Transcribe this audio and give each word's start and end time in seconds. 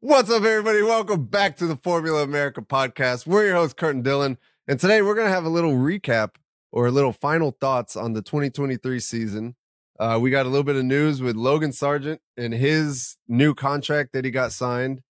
What's 0.00 0.30
up, 0.30 0.44
everybody? 0.44 0.80
Welcome 0.80 1.24
back 1.24 1.56
to 1.56 1.66
the 1.66 1.74
Formula 1.74 2.22
America 2.22 2.62
podcast. 2.62 3.26
We're 3.26 3.46
your 3.46 3.56
host, 3.56 3.76
Kurt 3.76 3.96
and 3.96 4.04
Dylan. 4.04 4.36
And 4.68 4.78
today 4.78 5.02
we're 5.02 5.16
going 5.16 5.26
to 5.26 5.32
have 5.32 5.44
a 5.44 5.48
little 5.48 5.72
recap 5.72 6.36
or 6.70 6.86
a 6.86 6.92
little 6.92 7.12
final 7.12 7.50
thoughts 7.50 7.96
on 7.96 8.12
the 8.12 8.22
2023 8.22 9.00
season. 9.00 9.56
Uh, 9.98 10.16
we 10.22 10.30
got 10.30 10.46
a 10.46 10.48
little 10.48 10.62
bit 10.62 10.76
of 10.76 10.84
news 10.84 11.20
with 11.20 11.34
Logan 11.34 11.72
Sargeant 11.72 12.20
and 12.36 12.54
his 12.54 13.16
new 13.26 13.56
contract 13.56 14.12
that 14.12 14.24
he 14.24 14.30
got 14.30 14.52
signed, 14.52 15.02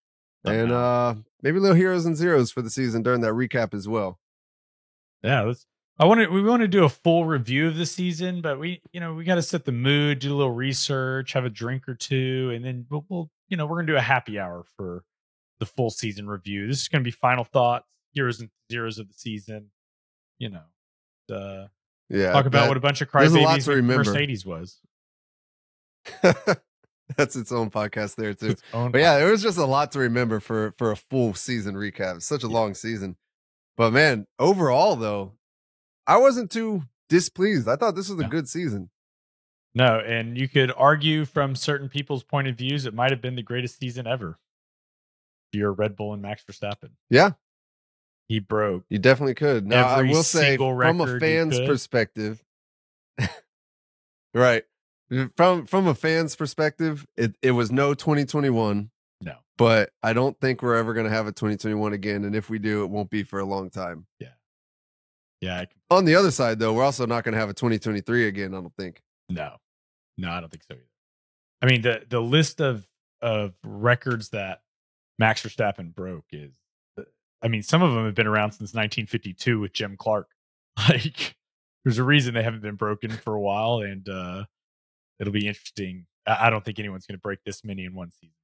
and 0.46 0.72
uh, 0.72 1.16
maybe 1.42 1.58
a 1.58 1.60
little 1.60 1.76
heroes 1.76 2.06
and 2.06 2.16
zeros 2.16 2.50
for 2.50 2.62
the 2.62 2.70
season 2.70 3.02
during 3.02 3.20
that 3.20 3.34
recap 3.34 3.74
as 3.74 3.86
well. 3.86 4.18
Yeah, 5.22 5.42
let's. 5.42 5.66
I 5.98 6.06
want 6.06 6.20
to. 6.20 6.28
We 6.28 6.42
want 6.42 6.62
to 6.62 6.68
do 6.68 6.84
a 6.84 6.88
full 6.88 7.26
review 7.26 7.68
of 7.68 7.76
the 7.76 7.84
season, 7.84 8.40
but 8.40 8.58
we, 8.58 8.80
you 8.92 9.00
know, 9.00 9.12
we 9.12 9.24
got 9.24 9.34
to 9.34 9.42
set 9.42 9.66
the 9.66 9.72
mood, 9.72 10.20
do 10.20 10.32
a 10.32 10.34
little 10.34 10.54
research, 10.54 11.34
have 11.34 11.44
a 11.44 11.50
drink 11.50 11.86
or 11.86 11.94
two, 11.94 12.52
and 12.54 12.64
then 12.64 12.86
we'll, 12.88 13.04
we'll 13.10 13.30
you 13.48 13.56
know, 13.56 13.66
we're 13.66 13.76
gonna 13.76 13.86
do 13.92 13.96
a 13.96 14.00
happy 14.00 14.38
hour 14.38 14.64
for 14.76 15.04
the 15.60 15.66
full 15.66 15.90
season 15.90 16.28
review. 16.28 16.66
This 16.66 16.80
is 16.82 16.88
gonna 16.88 17.04
be 17.04 17.10
final 17.10 17.44
thoughts, 17.44 17.92
heroes 18.12 18.40
and 18.40 18.50
zeros 18.70 18.98
of 18.98 19.08
the 19.08 19.14
season. 19.14 19.70
You 20.38 20.50
know, 20.50 21.34
uh, 21.34 21.68
Yeah, 22.08 22.32
talk 22.32 22.46
about 22.46 22.62
that- 22.62 22.68
what 22.68 22.76
a 22.76 22.80
bunch 22.80 23.00
of 23.00 23.10
crybabies 23.10 23.64
to 23.64 23.72
remember. 23.72 24.04
Mercedes 24.04 24.46
was. 24.46 24.78
that's 27.16 27.36
its 27.36 27.52
own 27.52 27.70
podcast 27.70 28.16
there 28.16 28.34
too. 28.34 28.54
But 28.72 28.98
yeah, 28.98 29.18
it 29.18 29.30
was 29.30 29.42
just 29.42 29.58
a 29.58 29.64
lot 29.64 29.92
to 29.92 29.98
remember 29.98 30.40
for 30.40 30.74
for 30.78 30.90
a 30.90 30.96
full 30.96 31.34
season 31.34 31.74
recap. 31.74 32.22
Such 32.22 32.42
a 32.42 32.48
long 32.48 32.74
season. 32.74 33.16
But 33.76 33.92
man, 33.92 34.26
overall 34.38 34.96
though, 34.96 35.34
I 36.06 36.18
wasn't 36.18 36.50
too 36.50 36.84
displeased. 37.08 37.68
I 37.68 37.76
thought 37.76 37.94
this 37.94 38.08
was 38.08 38.18
a 38.20 38.24
No. 38.24 38.28
good 38.28 38.48
season. 38.48 38.90
No, 39.74 39.98
and 40.00 40.36
you 40.36 40.48
could 40.48 40.72
argue 40.76 41.24
from 41.24 41.54
certain 41.54 41.88
people's 41.88 42.22
point 42.24 42.48
of 42.48 42.56
views, 42.56 42.86
it 42.86 42.94
might 42.94 43.10
have 43.10 43.20
been 43.20 43.36
the 43.36 43.42
greatest 43.42 43.78
season 43.78 44.06
ever. 44.06 44.38
Your 45.52 45.72
Red 45.72 45.94
Bull 45.96 46.12
and 46.12 46.22
Max 46.22 46.42
Verstappen. 46.44 46.90
Yeah. 47.10 47.32
He 48.28 48.38
broke. 48.40 48.84
You 48.90 48.98
definitely 48.98 49.34
could. 49.34 49.66
Now 49.66 49.88
Every 49.94 50.10
I 50.10 50.12
will 50.12 50.22
say 50.22 50.56
from 50.56 51.00
a 51.00 51.18
fan's 51.18 51.58
perspective. 51.60 52.42
right. 54.34 54.64
From 55.36 55.64
from 55.64 55.86
a 55.86 55.94
fan's 55.94 56.36
perspective, 56.36 57.06
it, 57.16 57.34
it 57.40 57.52
was 57.52 57.72
no 57.72 57.94
2021, 57.94 58.90
No. 59.22 59.34
but 59.56 59.90
I 60.02 60.12
don't 60.12 60.38
think 60.38 60.60
we're 60.62 60.76
ever 60.76 60.92
gonna 60.92 61.08
have 61.08 61.26
a 61.26 61.32
2021 61.32 61.94
again. 61.94 62.24
And 62.24 62.36
if 62.36 62.50
we 62.50 62.58
do, 62.58 62.84
it 62.84 62.90
won't 62.90 63.08
be 63.08 63.22
for 63.22 63.38
a 63.38 63.44
long 63.46 63.70
time. 63.70 64.06
Yeah. 64.20 64.28
I, 65.60 65.68
On 65.90 66.04
the 66.04 66.14
other 66.16 66.30
side, 66.30 66.58
though, 66.58 66.74
we're 66.74 66.84
also 66.84 67.06
not 67.06 67.24
gonna 67.24 67.38
have 67.38 67.48
a 67.48 67.54
2023 67.54 68.26
again, 68.28 68.52
I 68.54 68.60
don't 68.60 68.74
think. 68.76 69.00
no. 69.30 69.56
No, 70.18 70.30
I 70.30 70.40
don't 70.40 70.50
think 70.50 70.64
so 70.64 70.74
either. 70.74 70.84
I 71.62 71.66
mean, 71.66 71.82
the 71.82 72.04
the 72.08 72.20
list 72.20 72.60
of 72.60 72.84
of 73.22 73.54
records 73.64 74.30
that 74.30 74.60
Max 75.18 75.42
Verstappen 75.42 75.94
broke 75.94 76.26
is 76.32 76.54
uh, 76.98 77.02
I 77.42 77.48
mean, 77.48 77.62
some 77.62 77.82
of 77.82 77.94
them 77.94 78.04
have 78.04 78.14
been 78.14 78.26
around 78.26 78.52
since 78.52 78.74
1952 78.74 79.60
with 79.60 79.72
Jim 79.72 79.96
Clark. 79.96 80.28
Like 80.88 81.34
there's 81.84 81.98
a 81.98 82.04
reason 82.04 82.34
they 82.34 82.42
haven't 82.42 82.62
been 82.62 82.76
broken 82.76 83.10
for 83.10 83.34
a 83.34 83.40
while 83.40 83.78
and 83.78 84.08
uh 84.08 84.44
it'll 85.18 85.32
be 85.32 85.48
interesting. 85.48 86.06
I, 86.26 86.46
I 86.46 86.50
don't 86.50 86.64
think 86.64 86.78
anyone's 86.78 87.06
going 87.06 87.18
to 87.18 87.22
break 87.22 87.40
this 87.44 87.64
many 87.64 87.84
in 87.84 87.94
one 87.94 88.12
season. 88.12 88.34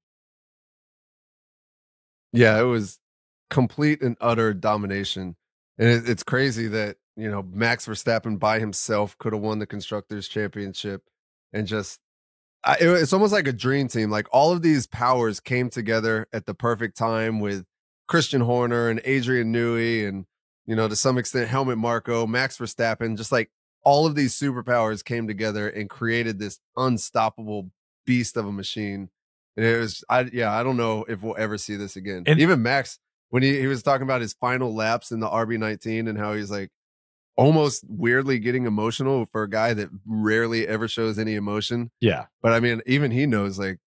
Yeah, 2.33 2.59
it 2.59 2.65
was 2.65 2.99
complete 3.51 4.03
and 4.03 4.17
utter 4.21 4.53
domination. 4.53 5.37
And 5.79 5.89
it, 5.89 6.09
it's 6.09 6.25
crazy 6.25 6.67
that, 6.69 6.97
you 7.17 7.31
know, 7.31 7.43
Max 7.43 7.87
Verstappen 7.87 8.39
by 8.39 8.59
himself 8.59 9.17
could 9.19 9.33
have 9.33 9.43
won 9.43 9.61
the 9.61 9.67
Constructors' 9.67 10.27
Championship 10.27 11.03
and 11.55 11.67
just, 11.67 11.99
I, 12.63 12.75
it- 12.81 12.89
it's 13.03 13.13
almost 13.15 13.33
like 13.33 13.49
a 13.49 13.53
dream 13.53 13.89
team. 13.89 14.11
Like 14.11 14.27
all 14.33 14.53
of 14.53 14.61
these 14.61 14.87
powers 14.87 15.41
came 15.41 15.71
together 15.71 16.27
at 16.33 16.45
the 16.45 16.53
perfect 16.55 16.99
time 16.99 17.41
with 17.41 17.65
Christian 18.09 18.43
Horner 18.43 18.91
and 18.91 19.01
Adrian 19.05 19.53
Newey 19.55 20.07
and, 20.07 20.27
you 20.67 20.77
know, 20.77 20.89
to 20.89 20.97
some 20.97 21.17
extent, 21.17 21.49
Helmut 21.49 21.79
Marko, 21.79 22.27
Max 22.27 22.59
Verstappen, 22.59 23.17
just 23.17 23.33
like 23.33 23.51
all 23.83 24.07
of 24.07 24.15
these 24.15 24.35
superpowers 24.39 25.05
came 25.05 25.27
together 25.27 25.69
and 25.69 25.89
created 25.89 26.39
this 26.39 26.59
unstoppable 26.77 27.71
beast 28.07 28.37
of 28.37 28.47
a 28.47 28.53
machine. 28.53 29.09
And 29.57 29.65
it 29.65 29.79
was, 29.79 30.03
I 30.09 30.29
yeah, 30.33 30.51
I 30.53 30.63
don't 30.63 30.77
know 30.77 31.05
if 31.09 31.23
we'll 31.23 31.37
ever 31.39 31.57
see 31.59 31.77
this 31.77 31.97
again. 31.97 32.25
And- 32.27 32.41
Even 32.41 32.63
Max, 32.63 32.99
when 33.31 33.43
he, 33.43 33.59
he 33.61 33.67
was 33.67 33.83
talking 33.83 34.03
about 34.05 34.21
his 34.21 34.33
final 34.35 34.75
laps 34.75 35.11
in 35.13 35.21
the 35.21 35.29
RB19 35.29 36.09
and 36.09 36.19
how 36.19 36.33
he's 36.35 36.51
like 36.51 36.71
almost 37.37 37.85
weirdly 37.89 38.39
getting 38.39 38.67
emotional 38.67 39.27
for 39.27 39.43
a 39.43 39.51
guy 39.51 39.75
that 39.75 39.89
rarely 40.07 40.67
ever 40.67 40.89
shows 40.89 41.19
any 41.19 41.35
emotion. 41.35 41.91
Yeah. 42.01 42.27
But 42.43 42.53
I 42.53 42.61
mean, 42.61 42.81
even 42.87 43.11
he 43.11 43.27
knows 43.27 43.59
like 43.59 43.79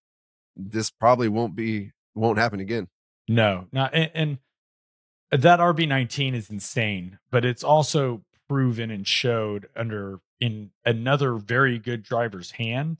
this 0.55 0.89
probably 0.89 1.29
won't 1.29 1.55
be, 1.55 1.91
won't 2.15 2.39
happen 2.39 2.59
again. 2.59 2.87
No, 3.27 3.67
not 3.71 3.93
and, 3.93 4.11
and 4.13 4.37
that 5.41 5.59
RB19 5.59 6.33
is 6.33 6.49
insane, 6.49 7.19
but 7.31 7.45
it's 7.45 7.63
also 7.63 8.23
proven 8.47 8.89
and 8.89 9.05
showed 9.05 9.67
under 9.75 10.19
in 10.39 10.71
another 10.85 11.35
very 11.35 11.79
good 11.79 12.03
driver's 12.03 12.51
hand. 12.51 12.97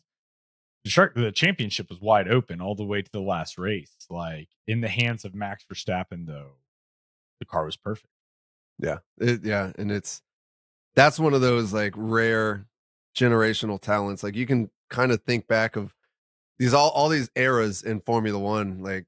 The 0.83 0.89
shark 0.89 1.15
the 1.15 1.31
championship 1.31 1.89
was 1.89 2.01
wide 2.01 2.27
open 2.27 2.61
all 2.61 2.75
the 2.75 2.85
way 2.85 3.01
to 3.01 3.11
the 3.11 3.21
last 3.21 3.57
race. 3.57 3.95
Like 4.09 4.49
in 4.67 4.81
the 4.81 4.87
hands 4.87 5.25
of 5.25 5.35
Max 5.35 5.65
Verstappen, 5.71 6.25
though, 6.25 6.55
the 7.39 7.45
car 7.45 7.65
was 7.65 7.77
perfect. 7.77 8.09
Yeah. 8.79 8.99
It, 9.19 9.43
yeah. 9.43 9.71
And 9.77 9.91
it's, 9.91 10.21
that's 10.97 11.19
one 11.19 11.35
of 11.35 11.41
those 11.41 11.71
like 11.71 11.93
rare 11.95 12.65
generational 13.15 13.79
talents. 13.79 14.23
Like 14.23 14.35
you 14.35 14.47
can 14.47 14.69
kind 14.89 15.11
of 15.11 15.21
think 15.21 15.47
back 15.47 15.75
of 15.75 15.93
these, 16.57 16.73
all, 16.73 16.89
all 16.89 17.07
these 17.07 17.29
eras 17.35 17.83
in 17.83 18.01
Formula 18.01 18.39
One, 18.39 18.81
like 18.81 19.05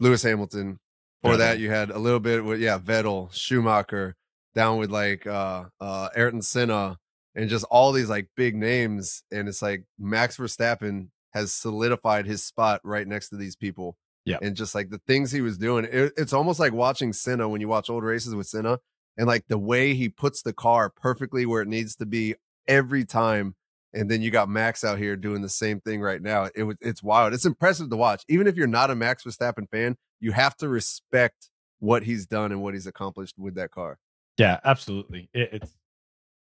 Lewis 0.00 0.22
Hamilton. 0.22 0.80
For 1.22 1.36
that, 1.36 1.58
you 1.58 1.68
had 1.70 1.90
a 1.90 1.98
little 1.98 2.18
bit 2.18 2.42
with, 2.42 2.60
yeah, 2.60 2.78
Vettel, 2.78 3.30
Schumacher, 3.30 4.16
down 4.54 4.78
with 4.78 4.90
like 4.90 5.26
uh, 5.26 5.64
uh, 5.78 6.08
Ayrton 6.16 6.40
Senna, 6.40 6.96
and 7.34 7.50
just 7.50 7.66
all 7.70 7.92
these 7.92 8.08
like 8.08 8.28
big 8.36 8.56
names. 8.56 9.22
And 9.30 9.46
it's 9.46 9.60
like 9.60 9.84
Max 9.98 10.38
Verstappen 10.38 11.08
has 11.34 11.52
solidified 11.52 12.24
his 12.24 12.42
spot 12.42 12.80
right 12.84 13.06
next 13.06 13.28
to 13.28 13.36
these 13.36 13.54
people. 13.54 13.98
Yeah. 14.24 14.38
And 14.40 14.56
just 14.56 14.74
like 14.74 14.88
the 14.88 15.00
things 15.06 15.30
he 15.30 15.42
was 15.42 15.58
doing, 15.58 15.84
it, 15.84 16.14
it's 16.16 16.32
almost 16.32 16.58
like 16.58 16.72
watching 16.72 17.12
Senna 17.12 17.50
when 17.50 17.60
you 17.60 17.68
watch 17.68 17.90
old 17.90 18.02
races 18.02 18.34
with 18.34 18.46
Senna 18.46 18.78
and 19.20 19.26
like 19.26 19.46
the 19.48 19.58
way 19.58 19.92
he 19.92 20.08
puts 20.08 20.40
the 20.40 20.52
car 20.54 20.88
perfectly 20.88 21.44
where 21.44 21.60
it 21.60 21.68
needs 21.68 21.94
to 21.94 22.06
be 22.06 22.34
every 22.66 23.04
time. 23.04 23.54
And 23.92 24.10
then 24.10 24.22
you 24.22 24.30
got 24.30 24.48
Max 24.48 24.82
out 24.82 24.96
here 24.96 25.14
doing 25.14 25.42
the 25.42 25.48
same 25.48 25.78
thing 25.78 26.00
right 26.00 26.22
now. 26.22 26.48
It 26.54 26.62
was 26.62 26.76
it's 26.80 27.02
wild. 27.02 27.34
It's 27.34 27.44
impressive 27.44 27.90
to 27.90 27.96
watch. 27.96 28.24
Even 28.30 28.46
if 28.46 28.56
you're 28.56 28.66
not 28.66 28.90
a 28.90 28.94
Max 28.94 29.24
Verstappen 29.24 29.68
fan, 29.70 29.98
you 30.20 30.32
have 30.32 30.56
to 30.56 30.70
respect 30.70 31.50
what 31.80 32.02
he's 32.02 32.24
done 32.24 32.50
and 32.50 32.62
what 32.62 32.72
he's 32.72 32.86
accomplished 32.86 33.38
with 33.38 33.56
that 33.56 33.72
car. 33.72 33.98
Yeah, 34.38 34.58
absolutely. 34.64 35.28
It, 35.34 35.50
it's, 35.52 35.74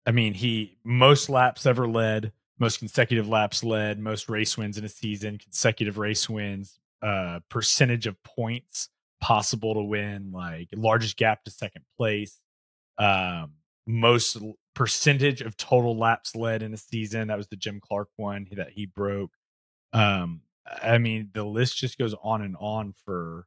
I 0.07 0.13
mean, 0.13 0.35
he 0.35 0.79
most 0.85 1.29
laps 1.29 1.67
ever 1.67 1.89
led, 1.89 2.31
most 2.61 2.79
consecutive 2.79 3.29
laps 3.29 3.65
led, 3.65 3.99
most 3.99 4.29
race 4.29 4.57
wins 4.57 4.79
in 4.79 4.85
a 4.85 4.89
season, 4.89 5.39
consecutive 5.39 5.99
race 5.99 6.29
wins, 6.29 6.79
uh, 7.03 7.41
percentage 7.49 8.07
of 8.07 8.23
points 8.23 8.89
possible 9.21 9.75
to 9.75 9.83
win, 9.83 10.31
like 10.31 10.69
largest 10.77 11.17
gap 11.17 11.43
to 11.43 11.51
second 11.51 11.83
place, 11.97 12.41
um, 12.99 13.53
most 13.87 14.37
percentage 14.75 15.41
of 15.41 15.57
total 15.57 15.97
laps 15.97 16.37
led 16.37 16.63
in 16.63 16.73
a 16.75 16.77
season. 16.77 17.29
That 17.29 17.39
was 17.39 17.49
the 17.49 17.57
Jim 17.57 17.81
Clark 17.81 18.09
one 18.17 18.47
that 18.53 18.71
he 18.71 18.87
broke. 18.87 19.33
Um, 19.93 20.43
I 20.83 20.99
mean, 20.99 21.31
the 21.33 21.45
list 21.45 21.79
just 21.79 21.99
goes 21.99 22.15
on 22.23 22.43
and 22.43 22.57
on 22.59 22.95
for 23.05 23.47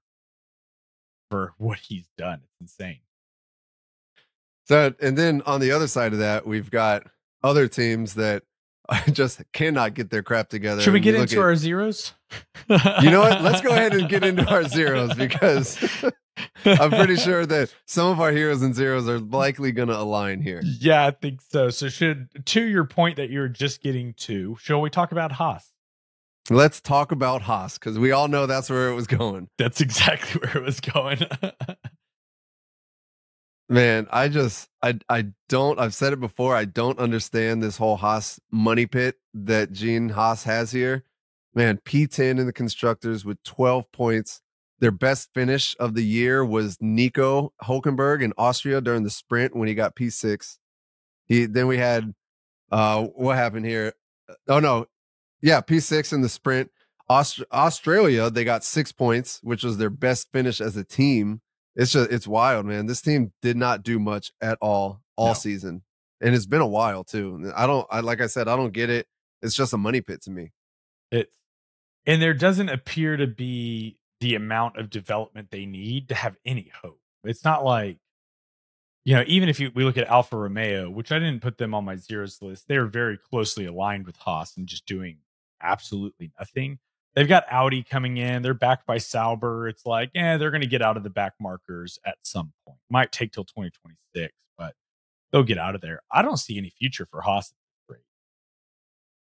for 1.29 1.53
what 1.57 1.79
he's 1.79 2.07
done. 2.17 2.41
It's 2.43 2.73
insane. 2.73 2.99
So, 4.67 4.93
and 5.01 5.17
then 5.17 5.41
on 5.45 5.61
the 5.61 5.71
other 5.71 5.87
side 5.87 6.13
of 6.13 6.19
that, 6.19 6.45
we've 6.45 6.69
got 6.69 7.03
other 7.43 7.67
teams 7.67 8.15
that 8.15 8.43
just 9.11 9.41
cannot 9.53 9.93
get 9.93 10.09
their 10.09 10.23
crap 10.23 10.49
together. 10.49 10.81
Should 10.81 10.93
we 10.93 10.99
get 10.99 11.15
into 11.15 11.37
at- 11.37 11.41
our 11.41 11.55
zeros? 11.55 12.13
You 12.69 13.11
know 13.11 13.21
what? 13.21 13.41
Let's 13.41 13.61
go 13.61 13.69
ahead 13.71 13.93
and 13.93 14.09
get 14.09 14.23
into 14.23 14.47
our 14.47 14.63
zeros 14.63 15.13
because 15.13 15.77
I'm 16.65 16.91
pretty 16.91 17.15
sure 17.17 17.45
that 17.45 17.73
some 17.85 18.07
of 18.07 18.19
our 18.19 18.31
heroes 18.31 18.61
and 18.61 18.73
zeros 18.73 19.07
are 19.07 19.19
likely 19.19 19.71
going 19.71 19.89
to 19.89 19.97
align 19.97 20.41
here. 20.41 20.61
Yeah, 20.63 21.05
I 21.05 21.11
think 21.11 21.41
so. 21.41 21.69
So, 21.69 21.89
should 21.89 22.45
to 22.47 22.63
your 22.63 22.85
point 22.85 23.17
that 23.17 23.29
you're 23.29 23.47
just 23.47 23.81
getting 23.81 24.13
to, 24.19 24.57
shall 24.59 24.81
we 24.81 24.89
talk 24.89 25.11
about 25.11 25.33
Haas? 25.33 25.71
Let's 26.49 26.81
talk 26.81 27.11
about 27.11 27.43
Haas 27.43 27.77
because 27.77 27.99
we 27.99 28.11
all 28.11 28.27
know 28.27 28.45
that's 28.45 28.69
where 28.69 28.89
it 28.89 28.95
was 28.95 29.07
going. 29.07 29.47
That's 29.57 29.81
exactly 29.81 30.41
where 30.41 30.57
it 30.57 30.65
was 30.65 30.79
going. 30.79 31.19
Man, 33.69 34.07
I 34.11 34.27
just 34.27 34.67
I 34.81 34.99
I 35.07 35.27
don't 35.47 35.79
I've 35.79 35.93
said 35.93 36.11
it 36.11 36.19
before, 36.19 36.55
I 36.55 36.65
don't 36.65 36.99
understand 36.99 37.63
this 37.63 37.77
whole 37.77 37.95
Haas 37.95 38.39
money 38.51 38.85
pit 38.85 39.15
that 39.33 39.71
Gene 39.71 40.09
Haas 40.09 40.43
has 40.43 40.71
here. 40.71 41.05
Man, 41.53 41.79
P10 41.85 42.39
in 42.39 42.45
the 42.45 42.53
constructors 42.53 43.23
with 43.23 43.41
12 43.43 43.91
points. 43.91 44.41
Their 44.81 44.91
best 44.91 45.29
finish 45.33 45.75
of 45.79 45.93
the 45.93 46.03
year 46.03 46.43
was 46.43 46.77
Nico 46.81 47.53
Hulkenberg 47.63 48.21
in 48.23 48.33
Austria 48.37 48.81
during 48.81 49.03
the 49.03 49.09
sprint 49.11 49.55
when 49.55 49.67
he 49.67 49.75
got 49.75 49.95
P6. 49.95 50.57
He 51.27 51.45
then 51.45 51.67
we 51.67 51.77
had 51.77 52.13
uh 52.71 53.03
what 53.05 53.37
happened 53.37 53.65
here? 53.67 53.93
Oh 54.47 54.59
no. 54.59 54.87
Yeah, 55.41 55.61
P6 55.61 56.13
in 56.13 56.21
the 56.21 56.29
sprint. 56.29 56.71
Aust- 57.09 57.43
Australia, 57.51 58.29
they 58.29 58.43
got 58.43 58.63
six 58.63 58.91
points, 58.91 59.39
which 59.43 59.63
was 59.63 59.77
their 59.77 59.89
best 59.89 60.31
finish 60.31 60.59
as 60.61 60.75
a 60.77 60.83
team. 60.83 61.41
It's 61.75 61.91
just 61.91 62.11
it's 62.11 62.27
wild, 62.27 62.65
man. 62.65 62.85
This 62.87 63.01
team 63.01 63.33
did 63.41 63.57
not 63.57 63.83
do 63.83 63.99
much 63.99 64.31
at 64.41 64.57
all 64.61 65.01
all 65.15 65.27
No. 65.29 65.33
season, 65.33 65.83
and 66.21 66.33
it's 66.35 66.45
been 66.45 66.61
a 66.61 66.67
while 66.67 67.03
too. 67.03 67.51
I 67.55 67.67
don't, 67.67 67.85
I 67.91 67.99
like 67.99 68.19
I 68.21 68.27
said, 68.27 68.47
I 68.47 68.55
don't 68.55 68.73
get 68.73 68.89
it. 68.89 69.07
It's 69.41 69.55
just 69.55 69.73
a 69.73 69.77
money 69.77 70.01
pit 70.01 70.21
to 70.23 70.31
me. 70.31 70.51
It's 71.11 71.35
and 72.05 72.21
there 72.21 72.33
doesn't 72.33 72.69
appear 72.69 73.15
to 73.17 73.27
be 73.27 73.97
the 74.21 74.35
amount 74.35 74.77
of 74.77 74.89
development 74.89 75.49
they 75.51 75.65
need 75.65 76.07
to 76.09 76.15
have 76.15 76.37
any 76.45 76.71
hope. 76.81 76.99
It's 77.25 77.43
not 77.43 77.65
like 77.65 77.97
you 79.03 79.15
know, 79.15 79.23
even 79.25 79.49
if 79.49 79.59
you 79.59 79.71
we 79.73 79.83
look 79.83 79.97
at 79.97 80.07
Alfa 80.07 80.37
Romeo, 80.37 80.89
which 80.89 81.11
I 81.11 81.17
didn't 81.17 81.41
put 81.41 81.57
them 81.57 81.73
on 81.73 81.83
my 81.83 81.95
zeros 81.95 82.39
list, 82.41 82.67
they're 82.67 82.85
very 82.85 83.17
closely 83.17 83.65
aligned 83.65 84.05
with 84.05 84.15
Haas 84.15 84.55
and 84.57 84.67
just 84.67 84.85
doing 84.85 85.17
absolutely 85.61 86.31
nothing. 86.39 86.77
They've 87.15 87.27
got 87.27 87.45
Audi 87.51 87.83
coming 87.83 88.17
in. 88.17 88.43
They're 88.43 88.53
backed 88.53 88.85
by 88.85 88.99
Sauber. 88.99 89.67
It's 89.67 89.85
like, 89.85 90.11
yeah, 90.13 90.37
they're 90.37 90.51
going 90.51 90.61
to 90.61 90.67
get 90.67 90.83
out 90.83 90.97
of 90.97 91.03
the 91.03 91.09
back 91.09 91.33
markers 91.41 91.99
at 92.05 92.15
some 92.21 92.53
point. 92.65 92.77
Might 92.89 93.11
take 93.11 93.33
till 93.33 93.43
2026, 93.43 94.31
but 94.57 94.75
they'll 95.31 95.43
get 95.43 95.57
out 95.57 95.75
of 95.75 95.81
there. 95.81 96.01
I 96.11 96.21
don't 96.21 96.37
see 96.37 96.57
any 96.57 96.69
future 96.69 97.07
for 97.09 97.21
Haas. 97.21 97.51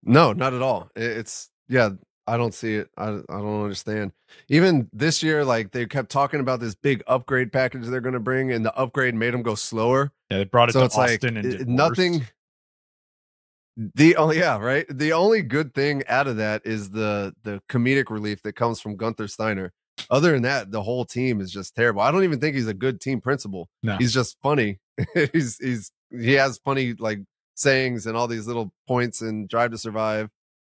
No, 0.03 0.33
not 0.33 0.53
at 0.53 0.61
all. 0.61 0.89
It's 0.95 1.49
yeah, 1.69 1.91
I 2.31 2.37
don't 2.37 2.53
see 2.53 2.75
it. 2.75 2.89
I 2.97 3.09
I 3.09 3.09
don't 3.27 3.63
understand. 3.63 4.13
Even 4.47 4.89
this 4.93 5.21
year, 5.21 5.43
like 5.43 5.71
they 5.71 5.85
kept 5.85 6.09
talking 6.09 6.39
about 6.39 6.61
this 6.61 6.75
big 6.75 7.03
upgrade 7.05 7.51
package 7.51 7.83
they're 7.83 7.99
going 7.99 8.13
to 8.13 8.21
bring, 8.21 8.53
and 8.53 8.65
the 8.65 8.73
upgrade 8.77 9.15
made 9.15 9.33
them 9.33 9.43
go 9.43 9.53
slower. 9.53 10.13
Yeah, 10.29 10.37
they 10.37 10.43
brought 10.45 10.69
it 10.69 10.73
so 10.73 10.79
to 10.79 10.85
it's 10.85 10.97
Austin 10.97 11.35
like 11.35 11.43
and 11.43 11.57
did 11.57 11.67
nothing. 11.67 12.19
worse. 12.19 12.31
The 13.95 14.15
only 14.15 14.39
yeah 14.39 14.57
right. 14.59 14.85
The 14.89 15.11
only 15.11 15.41
good 15.41 15.73
thing 15.73 16.03
out 16.07 16.27
of 16.27 16.37
that 16.37 16.61
is 16.63 16.91
the 16.91 17.35
the 17.43 17.61
comedic 17.69 18.09
relief 18.09 18.41
that 18.43 18.53
comes 18.53 18.79
from 18.79 18.95
Gunther 18.95 19.27
Steiner. 19.27 19.73
Other 20.09 20.31
than 20.31 20.43
that, 20.43 20.71
the 20.71 20.81
whole 20.81 21.03
team 21.03 21.41
is 21.41 21.51
just 21.51 21.75
terrible. 21.75 21.99
I 21.99 22.11
don't 22.11 22.23
even 22.23 22.39
think 22.39 22.55
he's 22.55 22.67
a 22.67 22.73
good 22.73 23.01
team 23.01 23.19
principal. 23.19 23.67
No. 23.83 23.97
He's 23.97 24.13
just 24.13 24.37
funny. 24.41 24.79
he's 25.33 25.57
he's 25.57 25.91
he 26.09 26.33
has 26.33 26.59
funny 26.59 26.93
like 26.97 27.19
sayings 27.55 28.05
and 28.05 28.15
all 28.15 28.27
these 28.29 28.47
little 28.47 28.71
points 28.87 29.21
in 29.21 29.47
Drive 29.47 29.71
to 29.71 29.77
Survive. 29.77 30.29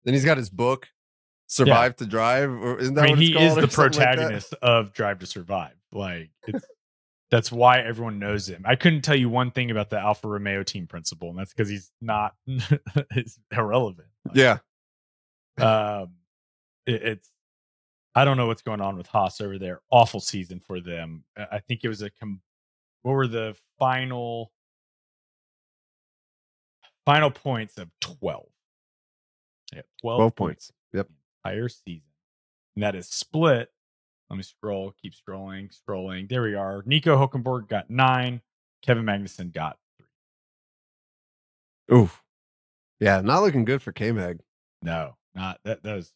Then 0.05 0.13
he's 0.13 0.25
got 0.25 0.37
his 0.37 0.51
book, 0.51 0.89
Survive 1.47 1.97
to 1.97 2.07
Drive, 2.07 2.51
or 2.51 2.79
isn't 2.79 2.95
that 2.95 3.05
I 3.05 3.09
mean, 3.09 3.17
he 3.19 3.39
is 3.39 3.55
the 3.55 3.63
something 3.63 3.63
like 3.63 3.73
protagonist 3.73 4.55
of 4.63 4.93
Drive 4.93 5.21
to 5.21 5.27
Survive. 5.27 5.75
Like, 5.93 6.31
it's, 6.47 6.65
that's 7.31 7.53
why 7.53 7.81
everyone 7.81 8.19
knows 8.19 8.49
him. 8.49 8.63
I 8.65 8.77
couldn't 8.77 9.03
tell 9.03 9.17
you 9.17 9.29
one 9.29 9.51
thing 9.53 9.71
about 9.71 9.91
the 9.91 9.99
Alfa 9.99 10.29
Romeo 10.29 10.63
team 10.63 10.87
principal, 10.87 11.31
and 11.31 11.39
that's 11.39 11.53
because 11.53 11.69
he's 11.69 11.91
not 12.01 12.35
it's 12.47 13.39
irrelevant. 13.57 14.09
Like, 14.27 14.37
yeah, 14.37 14.59
um, 15.59 16.15
it, 16.85 17.03
it's 17.03 17.31
I 18.15 18.25
don't 18.25 18.37
know 18.37 18.47
what's 18.47 18.63
going 18.63 18.81
on 18.81 18.97
with 18.97 19.07
Haas 19.07 19.41
over 19.41 19.59
there. 19.59 19.83
Awful 19.91 20.21
season 20.21 20.59
for 20.59 20.81
them. 20.81 21.25
I 21.37 21.59
think 21.61 21.83
it 21.85 21.89
was 21.89 22.03
a 22.03 22.11
com- 22.11 22.41
what 23.03 23.13
were 23.13 23.29
the 23.29 23.57
final 23.79 24.53
final 27.05 27.31
points 27.31 27.79
of 27.79 27.89
twelve. 28.01 28.49
Yeah, 29.75 29.83
12, 30.01 30.19
12 30.19 30.37
points. 30.37 30.73
Yep. 30.93 31.09
Entire 31.49 31.69
season. 31.69 32.03
And 32.75 32.83
that 32.83 32.95
is 32.95 33.09
split. 33.09 33.71
Let 34.29 34.37
me 34.37 34.43
scroll, 34.43 34.95
keep 35.01 35.15
scrolling, 35.15 35.71
scrolling. 35.73 36.29
There 36.29 36.43
we 36.43 36.55
are. 36.55 36.83
Nico 36.85 37.17
Hulkenberg 37.17 37.69
got 37.69 37.89
nine. 37.91 38.41
Kevin 38.83 39.05
Magnussen 39.05 39.53
got 39.53 39.79
three. 41.89 41.97
Oof. 41.97 42.23
Yeah, 43.01 43.21
not 43.21 43.43
looking 43.43 43.65
good 43.65 43.83
for 43.83 43.93
K 43.93 44.13
Mag. 44.13 44.41
No, 44.83 45.17
not 45.35 45.61
that. 45.65 45.83
That 45.83 45.97
was 45.97 46.13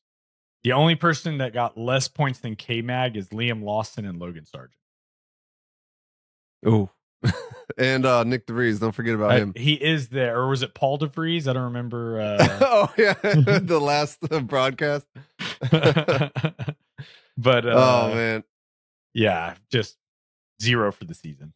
the 0.63 0.73
only 0.73 0.97
person 0.97 1.39
that 1.39 1.55
got 1.55 1.79
less 1.79 2.09
points 2.09 2.41
than 2.41 2.57
K 2.57 2.83
Mag 2.83 3.17
is 3.17 3.29
Liam 3.29 3.63
Lawson 3.63 4.05
and 4.07 4.19
Logan 4.19 4.45
Sargeant. 4.45 4.71
Ooh. 6.67 6.91
And 7.79 8.05
uh 8.07 8.25
Nick 8.25 8.47
DeVries, 8.47 8.81
don't 8.81 8.93
forget 8.93 9.15
about 9.15 9.33
Uh, 9.33 9.37
him. 9.37 9.53
he 9.57 9.75
is 9.75 10.09
there, 10.09 10.39
or 10.39 10.49
was 10.49 10.63
it 10.63 10.75
Paul 10.75 10.99
DeVries? 10.99 11.47
I 11.49 11.53
don't 11.53 11.65
remember. 11.65 12.21
Uh, 12.21 12.59
oh 12.61 12.93
yeah, 12.99 13.15
the 13.23 13.81
last 13.81 14.19
uh, 14.31 14.41
broadcast. 14.41 15.07
but 17.37 17.67
uh, 17.67 18.09
oh 18.09 18.15
man. 18.15 18.45
yeah, 19.15 19.55
just 19.71 19.97
zero 20.63 20.93
for 20.93 21.05
the 21.05 21.15
season. 21.15 21.53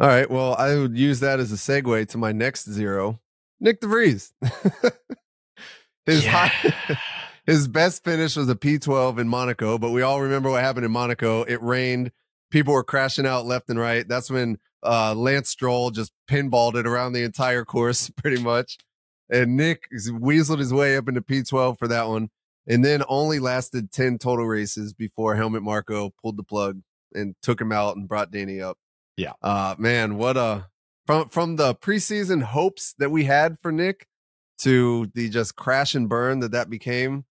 All 0.00 0.08
right. 0.08 0.28
Well, 0.30 0.54
I 0.56 0.74
would 0.76 0.96
use 0.98 1.20
that 1.20 1.38
as 1.40 1.52
a 1.52 1.56
segue 1.56 2.08
to 2.08 2.18
my 2.18 2.32
next 2.32 2.68
zero. 2.68 3.20
Nyck 3.62 3.80
de 3.80 3.86
Vries. 3.86 4.32
his 6.06 6.26
high, 6.26 6.52
his 7.46 7.68
best 7.68 8.02
finish 8.02 8.34
was 8.36 8.48
a 8.48 8.56
P12 8.56 9.18
in 9.20 9.28
Monaco, 9.28 9.78
but 9.78 9.90
we 9.90 10.02
all 10.02 10.20
remember 10.20 10.50
what 10.50 10.62
happened 10.62 10.84
in 10.84 10.90
Monaco. 10.92 11.42
It 11.44 11.62
rained. 11.62 12.10
People 12.50 12.74
were 12.74 12.84
crashing 12.84 13.26
out 13.26 13.46
left 13.46 13.68
and 13.70 13.78
right. 13.78 14.06
That's 14.08 14.30
when 14.30 14.58
uh, 14.84 15.14
Lance 15.14 15.50
Stroll 15.50 15.90
just 15.90 16.12
pinballed 16.30 16.74
it 16.74 16.86
around 16.86 17.12
the 17.12 17.22
entire 17.22 17.64
course, 17.64 18.10
pretty 18.16 18.42
much. 18.42 18.78
And 19.30 19.58
Nyck 19.58 19.78
weaseled 19.92 20.58
his 20.58 20.72
way 20.72 20.96
up 20.96 21.08
into 21.08 21.22
P12 21.22 21.78
for 21.78 21.88
that 21.88 22.08
one, 22.08 22.28
and 22.66 22.84
then 22.84 23.02
only 23.08 23.38
lasted 23.38 23.90
10 23.90 24.18
total 24.18 24.46
races 24.46 24.92
before 24.92 25.34
Helmut 25.34 25.62
Marko 25.62 26.12
pulled 26.20 26.36
the 26.36 26.42
plug 26.42 26.80
and 27.14 27.34
took 27.42 27.60
him 27.60 27.72
out 27.72 27.96
and 27.96 28.08
brought 28.08 28.30
Danny 28.30 28.60
up. 28.60 28.76
Yeah. 29.16 29.32
Uh 29.40 29.76
man, 29.78 30.16
what 30.16 30.36
a 30.36 30.66
from 31.06 31.28
from 31.28 31.56
the 31.56 31.74
preseason 31.74 32.42
hopes 32.42 32.94
that 32.98 33.10
we 33.10 33.24
had 33.24 33.58
for 33.60 33.72
Nyck 33.72 34.02
to 34.58 35.10
the 35.14 35.28
just 35.28 35.56
crash 35.56 35.94
and 35.94 36.08
burn 36.08 36.40
that 36.40 36.52
that 36.52 36.68
became 36.68 37.24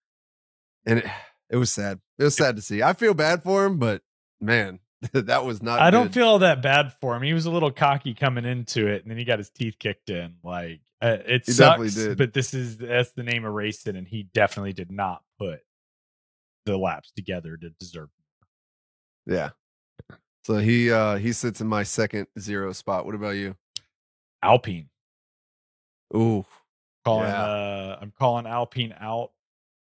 and 0.86 1.00
it, 1.00 1.06
it 1.50 1.58
was 1.58 1.72
sad. 1.72 2.00
It 2.18 2.24
was 2.24 2.36
sad 2.36 2.56
to 2.56 2.62
see. 2.62 2.82
I 2.82 2.94
feel 2.94 3.14
bad 3.14 3.44
for 3.44 3.66
him, 3.66 3.78
but 3.78 4.02
man, 4.40 4.80
that 5.14 5.46
was 5.46 5.62
not 5.62 5.80
I 5.80 5.92
don't 5.92 6.14
feel 6.14 6.28
all 6.28 6.40
that 6.40 6.62
bad 6.62 6.94
for 7.02 7.16
him. 7.16 7.24
He 7.24 7.34
was 7.34 7.46
a 7.46 7.52
little 7.52 7.72
cocky 7.72 8.14
coming 8.14 8.46
into 8.46 8.88
it, 8.88 9.02
and 9.02 9.12
then 9.12 9.18
he 9.18 9.26
got 9.26 9.40
his 9.40 9.50
teeth 9.50 9.76
kicked 9.80 10.10
in. 10.10 10.36
Like 10.44 10.82
uh, 11.02 11.18
it 11.26 11.46
He 11.46 11.54
definitely 11.54 11.90
sucks, 11.90 12.16
but 12.16 12.34
this 12.34 12.54
is 12.54 12.78
that's 12.78 13.12
the 13.12 13.24
name 13.24 13.46
of 13.46 13.54
racing, 13.54 13.96
and 13.96 14.08
he 14.08 14.24
definitely 14.34 14.74
did 14.74 14.92
not 14.92 15.24
put 15.40 15.62
the 16.66 16.78
laps 16.78 17.12
together 17.12 17.58
to 17.58 17.70
deserve. 17.72 18.10
Yeah. 19.26 19.50
So 20.46 20.58
he 20.58 20.92
uh 20.92 21.16
he 21.16 21.34
sits 21.34 21.62
in 21.62 21.68
my 21.68 21.84
second 21.84 22.28
zero 22.40 22.72
spot. 22.74 23.06
What 23.06 23.16
about 23.16 23.36
you? 23.36 23.56
Alpine 24.42 24.90
Ooh. 26.16 26.46
calling. 27.06 27.30
Yeah. 27.30 27.44
Uh, 27.44 27.98
I'm 28.02 28.12
calling 28.18 28.46
Alpine 28.46 28.94
out 29.00 29.32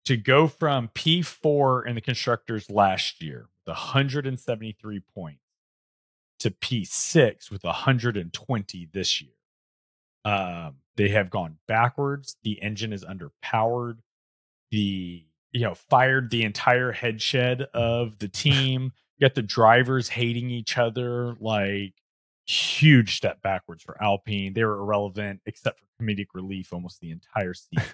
to 0.05 0.17
go 0.17 0.49
from 0.49 0.89
P4 0.89 1.87
in 1.87 1.95
the 1.95 2.01
constructors 2.01 2.69
last 2.71 3.23
year 3.23 3.47
with 3.67 3.75
173 3.75 5.01
points 5.15 5.41
to 6.41 6.51
P6 6.51 7.51
with 7.51 7.65
120 7.65 8.89
this 8.93 9.21
year. 9.21 9.31
Um, 10.25 10.77
they 10.97 11.09
have 11.09 11.31
gone 11.31 11.59
backwards. 11.69 12.37
The 12.43 12.61
engine 12.63 12.93
is 12.93 13.05
underpowered. 13.05 13.99
The 14.71 15.25
you 15.53 15.61
know 15.61 15.75
fired 15.75 16.31
the 16.31 16.45
entire 16.45 16.93
head 16.93 17.21
shed 17.21 17.63
of 17.75 18.19
the 18.19 18.29
team. 18.29 18.93
Got 19.21 19.35
the 19.35 19.43
drivers 19.43 20.09
hating 20.09 20.51
each 20.51 20.79
other. 20.79 21.37
Like 21.39 21.95
huge 22.47 23.17
step 23.17 23.41
backwards 23.43 23.83
for 23.83 24.03
Alpine. 24.03 24.53
They 24.55 24.65
were 24.65 24.79
irrelevant 24.79 25.41
except 25.47 25.81
for 25.81 25.87
comedic 26.03 26.29
relief 26.35 26.73
almost 26.73 27.01
the 27.01 27.11
entire 27.11 27.55
season. 27.55 27.89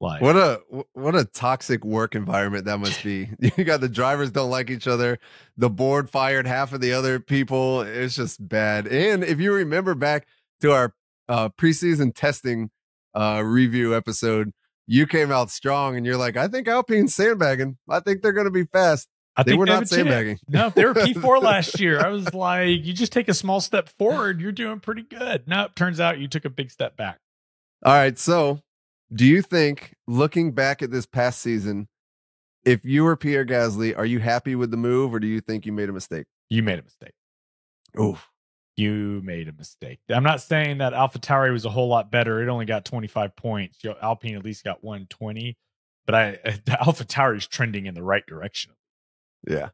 Like 0.00 0.22
What 0.22 0.36
a 0.36 0.60
what 0.92 1.16
a 1.16 1.24
toxic 1.24 1.84
work 1.84 2.14
environment 2.14 2.66
that 2.66 2.78
must 2.78 3.02
be. 3.02 3.30
You 3.56 3.64
got 3.64 3.80
the 3.80 3.88
drivers 3.88 4.30
don't 4.30 4.50
like 4.50 4.70
each 4.70 4.86
other. 4.86 5.18
The 5.56 5.70
board 5.70 6.08
fired 6.08 6.46
half 6.46 6.72
of 6.72 6.80
the 6.80 6.92
other 6.92 7.18
people. 7.18 7.82
It's 7.82 8.14
just 8.14 8.46
bad. 8.46 8.86
And 8.86 9.24
if 9.24 9.40
you 9.40 9.52
remember 9.52 9.94
back 9.94 10.28
to 10.60 10.72
our 10.72 10.94
uh, 11.28 11.48
preseason 11.50 12.14
testing 12.14 12.70
uh, 13.14 13.42
review 13.44 13.96
episode, 13.96 14.52
you 14.86 15.06
came 15.06 15.32
out 15.32 15.50
strong 15.50 15.96
and 15.96 16.06
you're 16.06 16.16
like, 16.16 16.36
I 16.36 16.46
think 16.46 16.68
Alpine's 16.68 17.14
sandbagging. 17.14 17.76
I 17.88 18.00
think 18.00 18.22
they're 18.22 18.32
going 18.32 18.46
to 18.46 18.52
be 18.52 18.64
fast. 18.64 19.08
I 19.36 19.42
They 19.42 19.52
think 19.52 19.60
were 19.60 19.66
not 19.66 19.88
sandbagging. 19.88 20.38
No, 20.48 20.70
they 20.70 20.84
were 20.84 20.94
P4 20.94 21.42
last 21.42 21.78
year. 21.78 22.00
I 22.00 22.08
was 22.08 22.34
like, 22.34 22.84
you 22.84 22.92
just 22.92 23.12
take 23.12 23.28
a 23.28 23.34
small 23.34 23.60
step 23.60 23.88
forward, 23.98 24.40
you're 24.40 24.52
doing 24.52 24.80
pretty 24.80 25.02
good. 25.02 25.46
No, 25.46 25.62
nope, 25.62 25.74
turns 25.74 26.00
out 26.00 26.18
you 26.18 26.26
took 26.26 26.44
a 26.44 26.50
big 26.50 26.70
step 26.70 26.96
back. 26.96 27.18
All 27.84 27.92
right. 27.92 28.18
So, 28.18 28.60
do 29.12 29.24
you 29.24 29.42
think, 29.42 29.94
looking 30.06 30.52
back 30.52 30.82
at 30.82 30.90
this 30.90 31.06
past 31.06 31.40
season, 31.40 31.88
if 32.64 32.84
you 32.84 33.04
were 33.04 33.16
Pierre 33.16 33.46
Gasly, 33.46 33.96
are 33.96 34.04
you 34.04 34.18
happy 34.18 34.54
with 34.54 34.70
the 34.70 34.76
move 34.76 35.14
or 35.14 35.20
do 35.20 35.26
you 35.26 35.40
think 35.40 35.64
you 35.64 35.72
made 35.72 35.88
a 35.88 35.92
mistake? 35.92 36.26
You 36.50 36.62
made 36.62 36.78
a 36.78 36.82
mistake. 36.82 37.12
Oof. 37.98 38.28
You 38.76 39.20
made 39.24 39.48
a 39.48 39.52
mistake. 39.52 39.98
I'm 40.08 40.22
not 40.22 40.40
saying 40.40 40.78
that 40.78 40.92
AlphaTauri 40.92 41.52
was 41.52 41.64
a 41.64 41.70
whole 41.70 41.88
lot 41.88 42.10
better. 42.10 42.42
It 42.42 42.48
only 42.48 42.66
got 42.66 42.84
25 42.84 43.34
points. 43.34 43.82
Know, 43.82 43.96
Alpine 44.00 44.36
at 44.36 44.44
least 44.44 44.64
got 44.64 44.84
120, 44.84 45.56
but 46.06 46.14
I 46.14 46.30
the 46.44 46.78
AlphaTauri 46.80 47.38
is 47.38 47.46
trending 47.46 47.86
in 47.86 47.94
the 47.94 48.02
right 48.02 48.24
direction. 48.26 48.72
Yeah. 49.48 49.70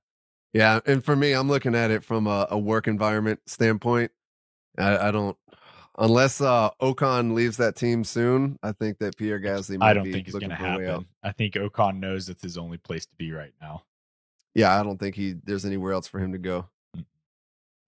Yeah. 0.52 0.80
And 0.86 1.04
for 1.04 1.16
me, 1.16 1.32
I'm 1.32 1.48
looking 1.48 1.74
at 1.74 1.90
it 1.90 2.04
from 2.04 2.26
a, 2.26 2.46
a 2.50 2.58
work 2.58 2.86
environment 2.86 3.40
standpoint. 3.46 4.12
I, 4.78 5.08
I 5.08 5.10
don't 5.10 5.36
unless 5.98 6.40
uh 6.40 6.70
Ocon 6.80 7.34
leaves 7.34 7.56
that 7.58 7.76
team 7.76 8.04
soon, 8.04 8.58
I 8.62 8.72
think 8.72 8.98
that 8.98 9.16
Pierre 9.16 9.40
Gasly. 9.40 9.78
Might 9.78 9.90
I 9.90 9.94
don't 9.94 10.04
be 10.04 10.12
think 10.12 10.28
it's 10.28 10.38
going 10.38 10.50
to 10.50 10.56
happen. 10.56 11.06
I 11.22 11.32
think 11.32 11.54
Ocon 11.54 11.98
knows 11.98 12.28
it's 12.28 12.42
his 12.42 12.58
only 12.58 12.78
place 12.78 13.06
to 13.06 13.14
be 13.16 13.32
right 13.32 13.52
now. 13.60 13.82
Yeah, 14.54 14.78
I 14.78 14.82
don't 14.82 14.98
think 14.98 15.14
he 15.16 15.34
there's 15.44 15.64
anywhere 15.64 15.92
else 15.92 16.06
for 16.06 16.18
him 16.20 16.32
to 16.32 16.38
go. 16.38 16.66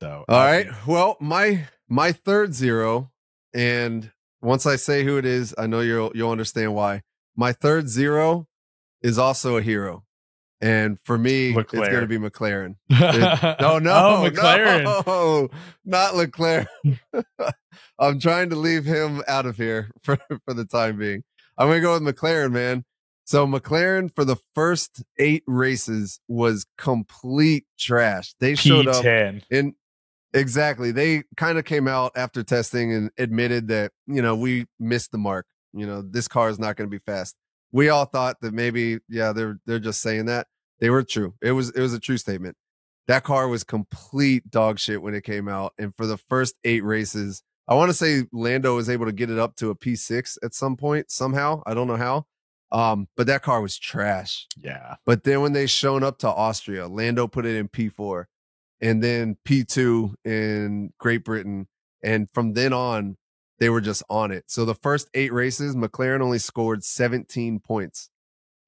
So 0.00 0.25
All 0.28 0.38
right. 0.44 0.66
think- 0.66 0.86
Well, 0.86 1.16
my 1.20 1.66
my 1.88 2.12
third 2.12 2.54
zero, 2.54 3.10
and 3.54 4.10
once 4.42 4.66
I 4.66 4.76
say 4.76 5.04
who 5.04 5.16
it 5.18 5.25
is, 5.25 5.54
I 5.58 5.66
know 5.66 5.80
you'll 5.80 6.12
you'll 6.14 6.30
understand 6.30 6.75
why. 6.75 7.02
My 7.36 7.52
third 7.52 7.88
zero 7.88 8.48
is 9.02 9.18
also 9.18 9.56
a 9.56 9.62
hero, 9.62 10.04
and 10.60 10.98
for 11.04 11.18
me, 11.18 11.56
it's 11.56 11.72
going 11.72 12.00
to 12.00 12.06
be 12.06 12.18
McLaren. 12.18 12.76
It- 12.90 13.60
no, 13.60 13.75
oh, 13.75 13.78
no, 13.78 13.92
oh, 13.92 14.30
McLaren. 14.30 14.84
no, 15.06 15.48
not 15.84 16.14
Leclerc. 16.14 16.68
I'm 17.98 18.20
trying 18.20 18.50
to 18.50 18.56
leave 18.56 18.84
him 18.84 19.22
out 19.28 19.46
of 19.46 19.56
here 19.56 19.90
for 20.02 20.18
for 20.44 20.54
the 20.54 20.64
time 20.64 20.98
being. 20.98 21.22
I'm 21.58 21.68
going 21.68 21.78
to 21.78 21.82
go 21.82 21.98
with 21.98 22.02
McLaren, 22.02 22.52
man. 22.52 22.84
So 23.25 23.46
McLaren 23.46 24.14
for 24.14 24.25
the 24.25 24.36
first 24.54 25.02
eight 25.18 25.42
races 25.46 26.20
was 26.28 26.64
complete 26.78 27.66
trash. 27.78 28.34
They 28.38 28.54
showed 28.54 28.86
up 28.86 29.04
P10. 29.04 29.42
in 29.50 29.75
exactly. 30.32 30.92
They 30.92 31.25
kind 31.36 31.58
of 31.58 31.64
came 31.64 31.88
out 31.88 32.12
after 32.14 32.44
testing 32.44 32.94
and 32.94 33.10
admitted 33.18 33.68
that, 33.68 33.90
you 34.06 34.22
know, 34.22 34.36
we 34.36 34.66
missed 34.78 35.10
the 35.10 35.18
mark. 35.18 35.46
You 35.72 35.86
know, 35.86 36.02
this 36.02 36.28
car 36.28 36.48
is 36.48 36.58
not 36.58 36.76
going 36.76 36.88
to 36.88 36.94
be 36.94 37.02
fast. 37.04 37.34
We 37.76 37.90
all 37.90 38.06
thought 38.06 38.40
that 38.40 38.54
maybe, 38.54 39.00
yeah, 39.06 39.35
they're 39.35 39.59
they're 39.66 39.78
just 39.78 40.00
saying 40.00 40.25
that. 40.26 40.47
They 40.80 40.88
were 40.88 41.02
true. 41.02 41.35
It 41.42 41.52
was 41.52 41.68
it 41.73 41.80
was 41.83 41.92
a 41.92 42.00
true 42.00 42.16
statement. 42.16 42.56
That 43.06 43.23
car 43.23 43.49
was 43.49 43.64
complete 43.64 44.50
dog 44.50 44.78
shit 44.78 45.02
when 45.02 45.14
it 45.14 45.25
came 45.25 45.47
out. 45.47 45.75
And 45.78 45.95
for 45.95 46.06
the 46.06 46.16
first 46.16 46.54
eight 46.64 46.83
races, 46.83 47.42
I 47.68 47.75
want 47.75 47.90
to 47.90 47.95
say 47.95 48.23
Lando 48.33 48.76
was 48.76 48.88
able 48.88 49.04
to 49.04 49.12
get 49.12 49.30
it 49.30 49.38
up 49.38 49.56
to 49.56 49.68
a 49.68 49.75
P6 49.75 50.38
at 50.42 50.54
some 50.54 50.78
point, 50.78 51.11
somehow. 51.11 51.62
I 51.66 51.75
don't 51.75 51.87
know 51.87 51.97
how. 51.97 52.25
Um, 52.73 53.09
but 53.14 53.26
that 53.26 53.42
car 53.42 53.61
was 53.61 53.78
trash. 53.78 54.47
Yeah. 54.59 54.97
But 55.04 55.25
then 55.25 55.42
when 55.42 55.52
they 55.52 55.66
shown 55.66 56.02
up 56.02 56.18
to 56.21 56.28
Austria, 56.28 56.88
Lando 56.88 57.28
put 57.28 57.45
it 57.45 57.56
in 57.56 57.68
P4 57.68 58.25
and 58.80 59.04
then 59.04 59.37
P2 59.45 60.14
in 60.25 60.95
Great 60.99 61.25
Britain. 61.25 61.68
And 62.02 62.30
from 62.33 62.54
then 62.54 62.73
on, 62.73 63.18
they 63.58 63.68
were 63.70 63.80
just 63.80 64.02
on 64.10 64.30
it. 64.30 64.44
So 64.48 64.64
the 64.64 64.75
first 64.75 65.08
eight 65.14 65.32
races, 65.32 65.75
McLaren 65.75 66.20
only 66.20 66.38
scored 66.38 66.84
17 66.84 67.60
points. 67.60 68.10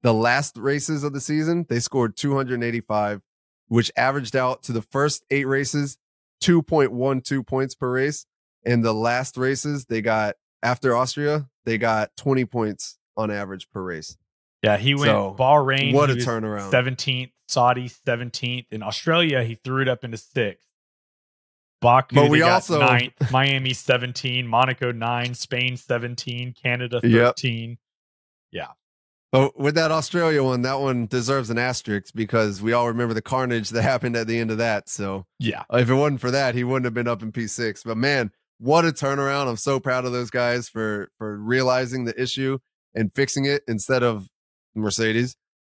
The 0.01 0.13
last 0.13 0.57
races 0.57 1.03
of 1.03 1.13
the 1.13 1.19
season, 1.21 1.65
they 1.69 1.79
scored 1.79 2.15
285, 2.15 3.21
which 3.67 3.91
averaged 3.97 4.35
out 4.35 4.63
to 4.63 4.71
the 4.71 4.81
first 4.81 5.23
eight 5.29 5.45
races, 5.45 5.97
2.12 6.41 7.45
points 7.45 7.75
per 7.75 7.91
race. 7.91 8.25
And 8.65 8.83
the 8.83 8.93
last 8.93 9.37
races, 9.37 9.85
they 9.85 10.01
got 10.01 10.35
after 10.63 10.95
Austria, 10.95 11.49
they 11.65 11.77
got 11.77 12.15
20 12.17 12.45
points 12.45 12.97
on 13.15 13.31
average 13.31 13.69
per 13.69 13.81
race. 13.81 14.17
Yeah. 14.63 14.77
He 14.77 14.95
went 14.95 15.05
So, 15.07 15.35
Bahrain. 15.37 15.93
what 15.93 16.09
a 16.09 16.15
turnaround. 16.15 16.71
17th, 16.71 17.31
Saudi 17.47 17.89
17th. 17.89 18.65
In 18.71 18.83
Australia, 18.83 19.43
he 19.43 19.55
threw 19.55 19.81
it 19.81 19.87
up 19.87 20.03
into 20.03 20.17
sixth. 20.17 20.65
Baku, 21.81 22.15
But 22.15 22.29
we 22.29 22.41
also- 22.41 22.79
ninth, 22.79 23.13
Miami 23.31 23.73
17, 23.73 24.47
Monaco 24.47 24.91
9, 24.91 25.33
Spain 25.33 25.77
17, 25.77 26.53
Canada 26.53 26.99
Yep. 27.03 27.35
13. 27.37 27.77
But 29.31 29.59
with 29.59 29.75
that 29.75 29.91
Australia 29.91 30.43
one, 30.43 30.63
that 30.63 30.79
one 30.79 31.05
deserves 31.05 31.51
an 31.51 31.59
asterisk 31.59 32.15
because 32.15 32.63
we 32.63 32.73
all 32.73 32.87
remember 32.87 33.13
the 33.13 33.21
carnage 33.21 33.69
that 33.69 33.81
happened 33.93 34.15
at 34.15 34.25
the 34.25 34.39
end 34.39 34.49
of 34.49 34.57
that. 34.57 34.89
So 34.89 35.27
Yeah. 35.37 35.65
if 35.71 35.87
it 35.87 35.93
wasn't 35.93 36.19
for 36.21 36.31
that, 36.31 36.55
he 36.55 36.63
wouldn't 36.63 36.85
have 36.85 36.95
been 36.95 37.07
up 37.07 37.21
in 37.21 37.31
P6. 37.31 37.83
But 37.85 37.95
man, 37.97 38.31
what 38.57 38.85
a 38.85 38.87
turnaround. 38.87 39.47
I'm 39.47 39.55
so 39.55 39.79
proud 39.79 40.05
of 40.05 40.13
those 40.13 40.31
guys 40.31 40.67
for 40.67 41.11
for 41.19 41.37
realizing 41.37 42.05
the 42.05 42.19
issue 42.19 42.57
and 42.95 43.13
fixing 43.13 43.45
it 43.45 43.61
instead 43.67 44.01
of 44.01 44.27
Mercedes, 44.73 45.35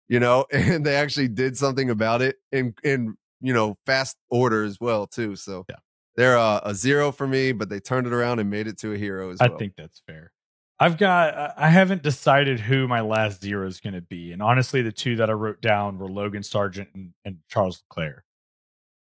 you 0.08 0.18
know, 0.18 0.46
and 0.52 0.86
they 0.86 0.94
actually 0.96 1.28
did 1.28 1.58
something 1.58 1.90
about 1.90 2.22
it 2.22 2.36
in 2.52 2.74
in 2.82 3.16
you 3.42 3.52
know, 3.52 3.76
fast 3.84 4.16
order 4.30 4.64
as 4.64 4.78
well 4.80 5.06
too. 5.06 5.36
So 5.36 5.66
Yeah. 5.68 5.76
They're 6.16 6.36
uh, 6.38 6.60
a 6.64 6.74
zero 6.74 7.10
for 7.12 7.26
me, 7.26 7.52
but 7.52 7.68
they 7.68 7.80
turned 7.80 8.06
it 8.06 8.12
around 8.12 8.38
and 8.38 8.50
made 8.50 8.66
it 8.66 8.78
to 8.80 8.92
a 8.92 8.98
hero 8.98 9.30
as 9.30 9.40
I 9.40 9.48
well. 9.48 9.58
think 9.58 9.74
that's 9.76 10.02
fair. 10.06 10.32
I've 10.78 10.98
got. 10.98 11.34
I- 11.34 11.52
I 11.56 11.68
haven't 11.70 12.02
decided 12.02 12.58
who 12.60 12.88
my 12.88 13.00
last 13.02 13.40
zero 13.40 13.66
is 13.66 13.78
going 13.80 13.94
to 13.94 14.00
be, 14.02 14.32
and 14.32 14.42
honestly, 14.42 14.82
the 14.82 14.90
two 14.92 15.16
that 15.16 15.30
I 15.30 15.32
wrote 15.34 15.60
down 15.60 15.98
were 15.98 16.08
Logan 16.08 16.42
Sargeant 16.42 16.88
and, 16.94 17.12
and 17.24 17.36
Charles 17.48 17.82
Leclerc. 17.88 18.24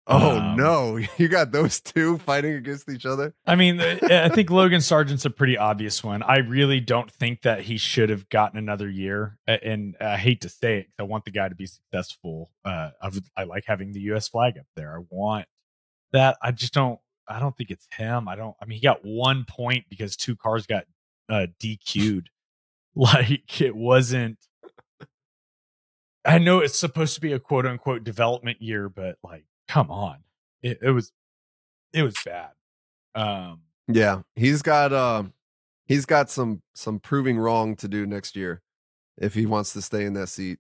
oh 0.07 0.39
Um, 0.39 0.57
no, 0.57 0.97
you 1.17 1.29
got 1.29 1.51
those 1.53 1.81
two 1.81 2.19
fighting 2.19 2.55
against 2.55 2.89
each 2.91 3.07
other. 3.07 3.35
I 3.47 3.55
mean, 3.55 3.81
uh, 3.81 3.99
I 4.03 4.29
think 4.29 4.51
Logan 4.51 4.81
Sargeant's 4.81 5.25
a 5.25 5.31
pretty 5.31 5.57
obvious 5.57 6.03
one. 6.05 6.23
I 6.23 6.39
really 6.39 6.81
don't 6.81 7.11
think 7.11 7.43
that 7.43 7.63
he 7.63 7.79
should 7.79 8.11
have 8.11 8.29
gotten 8.29 8.59
another 8.59 8.89
year, 8.91 9.39
and 9.47 9.97
I 10.01 10.17
hate 10.19 10.43
to 10.43 10.49
say 10.51 10.79
it 10.81 10.87
I 10.99 11.05
want 11.05 11.25
the 11.25 11.31
guy 11.31 11.49
to 11.49 11.55
be 11.55 11.67
successful. 11.67 12.51
Uh, 12.65 12.91
I, 13.01 13.11
I 13.37 13.45
like 13.45 13.65
having 13.67 13.93
the 13.93 14.01
U.S. 14.13 14.29
flag 14.29 14.59
up 14.59 14.67
there. 14.77 14.95
I 14.99 15.03
want 15.09 15.47
that. 16.13 16.39
I 16.43 16.53
just 16.53 16.73
don't. 16.73 16.99
I 17.29 17.39
don't 17.39 17.57
think 17.57 17.71
it's 17.71 17.87
him. 17.93 18.29
I 18.29 18.37
don't. 18.37 18.57
I 18.61 18.67
mean, 18.67 18.79
he 18.79 18.83
got 18.83 19.05
one 19.05 19.45
point 19.49 19.85
because 19.89 20.17
two 20.17 20.37
cars 20.37 20.67
got 20.67 20.85
uh, 21.29 21.47
DQ'd. 21.61 22.29
Like 22.95 23.63
it 23.63 23.75
wasn't. 23.75 24.37
I 26.27 26.37
know 26.37 26.59
it's 26.59 26.79
supposed 26.79 27.15
to 27.15 27.23
be 27.23 27.33
a 27.33 27.39
quote 27.39 27.65
unquote 27.65 28.05
development 28.05 28.61
year, 28.61 28.91
but 28.91 29.17
like, 29.25 29.47
come 29.67 29.91
on, 29.91 30.19
it, 30.63 30.79
it 30.83 30.91
was, 30.91 31.11
it 31.95 32.03
was 32.03 32.15
bad. 32.23 32.51
Um, 33.15 33.63
Yeah, 33.89 34.21
he's 34.37 34.61
got 34.61 34.93
uh, 34.93 35.25
he's 35.87 36.05
got 36.05 36.31
some 36.31 36.61
some 36.75 37.01
proving 37.01 37.39
wrong 37.39 37.77
to 37.77 37.89
do 37.89 38.07
next 38.07 38.37
year 38.37 38.61
if 39.19 39.35
he 39.35 39.47
wants 39.47 39.73
to 39.73 39.83
stay 39.83 40.05
in 40.05 40.13
that 40.15 40.29
seat. 40.29 40.59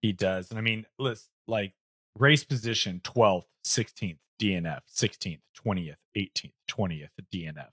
He 0.00 0.12
does. 0.12 0.50
And 0.50 0.58
I 0.58 0.62
mean, 0.62 0.86
let's 0.98 1.28
like 1.46 1.74
race 2.18 2.44
position 2.44 3.00
12th, 3.04 3.44
16th, 3.64 4.18
DNF, 4.40 4.80
16th, 4.94 5.40
20th, 5.66 5.96
18th, 6.16 6.52
20th, 6.70 7.08
DNF, 7.32 7.68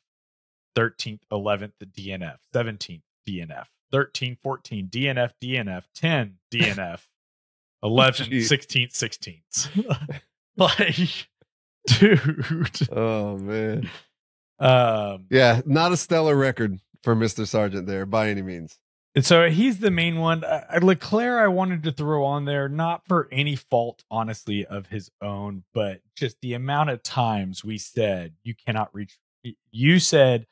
13th, 0.78 1.20
11th, 1.32 1.72
DNF, 1.98 2.38
17th, 2.54 3.02
DNF, 3.28 3.66
13, 3.92 4.38
14, 4.42 4.88
DNF, 4.88 5.32
DNF, 5.44 5.84
10, 5.96 6.36
DNF, 6.54 7.02
11, 7.84 8.28
Jeez. 8.28 8.50
16th, 8.50 8.94
16th. 8.94 10.22
like, 10.58 11.28
dude. 11.88 12.88
Oh 12.96 13.38
man, 13.38 13.90
Um, 14.60 15.26
yeah, 15.30 15.62
not 15.66 15.92
a 15.94 15.98
stellar 15.98 16.36
record 16.36 16.80
for 17.04 17.16
Mister 17.16 17.44
Sargeant 17.44 17.86
there 17.88 18.06
by 18.06 18.30
any 18.30 18.42
means. 18.42 18.78
And 19.16 19.26
so 19.26 19.50
he's 19.50 19.80
the 19.80 19.92
main 19.92 20.20
one. 20.20 20.44
Uh, 20.44 20.80
Leclerc, 20.82 21.44
I 21.44 21.48
wanted 21.48 21.84
to 21.84 21.92
throw 21.92 22.26
on 22.26 22.46
there, 22.46 22.70
not 22.70 23.06
for 23.08 23.28
any 23.32 23.56
fault, 23.56 24.04
honestly, 24.12 24.66
of 24.66 24.88
his 24.88 25.10
own, 25.22 25.64
but 25.74 26.02
just 26.16 26.40
the 26.42 26.54
amount 26.54 26.92
of 26.92 27.02
times 27.02 27.64
we 27.64 27.78
said 27.78 28.34
you 28.44 28.54
cannot 28.54 28.94
reach. 28.94 29.18
You 29.72 30.00
said 30.00 30.46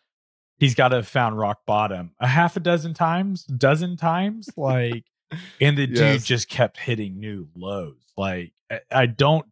he's 0.57 0.73
got 0.73 0.89
to 0.89 0.97
have 0.97 1.07
found 1.07 1.37
rock 1.37 1.59
bottom 1.67 2.11
a 2.19 2.27
half 2.27 2.57
a 2.57 2.59
dozen 2.59 2.93
times, 2.93 3.43
dozen 3.43 3.95
times, 3.95 4.49
like, 4.57 5.05
and 5.61 5.77
the 5.77 5.85
dude 5.87 6.23
just 6.23 6.49
kept 6.49 6.77
hitting 6.77 7.19
new 7.19 7.47
lows. 7.55 8.01
Like, 8.17 8.53
I, 8.71 8.79
I 8.91 9.05
don't. 9.05 9.45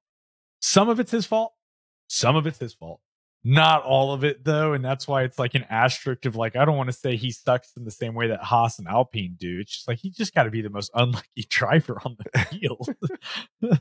Some 0.61 0.89
of 0.89 0.99
it's 0.99 1.11
his 1.11 1.27
fault. 1.27 1.53
Some 2.07 2.35
of 2.35 2.47
it's 2.47 2.59
his 2.59 2.73
fault. 2.73 3.01
Not 3.47 3.83
all 3.83 4.11
of 4.11 4.23
it 4.23 4.43
though, 4.43 4.73
and 4.73 4.83
that's 4.83 5.07
why 5.07 5.21
it's 5.21 5.37
like 5.37 5.53
an 5.53 5.65
asterisk 5.69 6.25
of 6.25 6.35
like 6.35 6.55
I 6.55 6.65
don't 6.65 6.77
want 6.77 6.87
to 6.87 6.93
say 6.93 7.15
he 7.15 7.29
sucks 7.31 7.71
in 7.77 7.85
the 7.85 7.91
same 7.91 8.15
way 8.15 8.29
that 8.29 8.43
Haas 8.43 8.79
and 8.79 8.87
Alpine 8.87 9.35
do. 9.37 9.59
It's 9.59 9.71
just 9.71 9.87
like 9.87 9.99
he 9.99 10.09
just 10.09 10.33
got 10.33 10.43
to 10.43 10.49
be 10.49 10.63
the 10.63 10.71
most 10.71 10.89
unlucky 10.95 11.45
driver 11.49 12.01
on 12.03 12.17
the 12.17 12.39
field. 12.39 12.89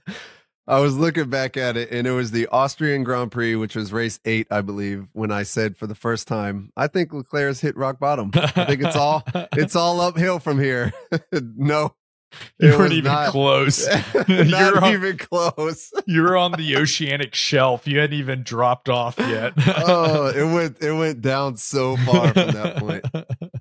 I 0.67 0.81
was 0.81 0.99
looking 0.99 1.31
back 1.31 1.57
at 1.57 1.79
it, 1.79 1.91
and 1.91 2.07
it 2.07 2.13
was 2.13 2.31
the 2.31 2.47
Austrian 2.49 3.05
Grand 3.05 3.33
Prix, 3.33 3.57
which 3.57 3.75
was 3.75 3.91
race 3.91 4.21
eight, 4.27 4.47
I 4.51 4.61
believe, 4.61 5.07
when 5.13 5.31
I 5.33 5.45
said 5.45 5.79
for 5.79 5.87
the 5.87 5.95
first 5.95 6.29
time, 6.29 6.71
I 6.77 6.87
think 6.87 7.15
Leclerc's 7.15 7.61
hit 7.61 7.75
rock 7.75 7.99
bottom. 7.99 8.33
I 8.35 8.67
think 8.67 8.83
it's 8.83 8.97
all 8.97 9.23
it's 9.55 9.77
all 9.77 9.99
uphill 10.03 10.41
from 10.41 10.61
here. 10.61 10.93
no, 11.33 11.95
you 12.59 12.73
it 12.73 12.79
weren't 12.79 12.93
even 12.93 13.13
not- 13.13 13.29
close. 13.31 13.87
not 14.15 14.29
You're 14.29 14.85
on- 14.85 14.93
even 14.93 15.19
close. 15.19 15.93
You 16.07 16.23
were 16.23 16.37
on 16.37 16.53
the 16.53 16.77
oceanic 16.77 17.35
shelf. 17.35 17.87
You 17.87 17.99
hadn't 17.99 18.19
even 18.19 18.43
dropped 18.43 18.89
off 18.89 19.19
yet. 19.19 19.53
oh, 19.57 20.29
it 20.29 20.45
went 20.45 20.83
it 20.83 20.93
went 20.93 21.21
down 21.21 21.57
so 21.57 21.97
far 21.99 22.33
from 22.33 22.51
that 22.53 22.77
point. 22.77 23.05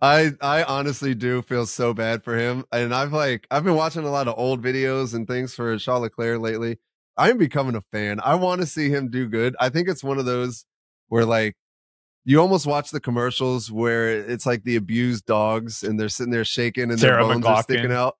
I 0.01 0.31
I 0.41 0.63
honestly 0.63 1.15
do 1.15 1.41
feel 1.41 1.65
so 1.65 1.93
bad 1.93 2.23
for 2.23 2.37
him, 2.37 2.65
and 2.71 2.93
I've 2.93 3.13
like 3.13 3.47
I've 3.51 3.63
been 3.63 3.75
watching 3.75 4.03
a 4.03 4.11
lot 4.11 4.27
of 4.27 4.35
old 4.37 4.61
videos 4.61 5.13
and 5.13 5.27
things 5.27 5.53
for 5.53 5.77
Charles 5.77 6.03
Leclerc 6.03 6.39
lately. 6.41 6.79
I'm 7.17 7.37
becoming 7.37 7.75
a 7.75 7.81
fan. 7.91 8.19
I 8.23 8.35
want 8.35 8.61
to 8.61 8.67
see 8.67 8.89
him 8.89 9.09
do 9.09 9.27
good. 9.27 9.55
I 9.59 9.69
think 9.69 9.87
it's 9.87 10.03
one 10.03 10.17
of 10.17 10.25
those 10.25 10.65
where 11.09 11.25
like 11.25 11.55
you 12.25 12.39
almost 12.39 12.65
watch 12.65 12.89
the 12.91 12.99
commercials 12.99 13.71
where 13.71 14.09
it's 14.09 14.45
like 14.45 14.63
the 14.63 14.77
abused 14.77 15.25
dogs 15.25 15.83
and 15.83 15.99
they're 15.99 16.09
sitting 16.09 16.31
there 16.31 16.45
shaking 16.45 16.89
and 16.89 16.99
Sarah 16.99 17.23
their 17.23 17.33
bones 17.33 17.45
are 17.45 17.61
sticking 17.63 17.91
out. 17.91 18.15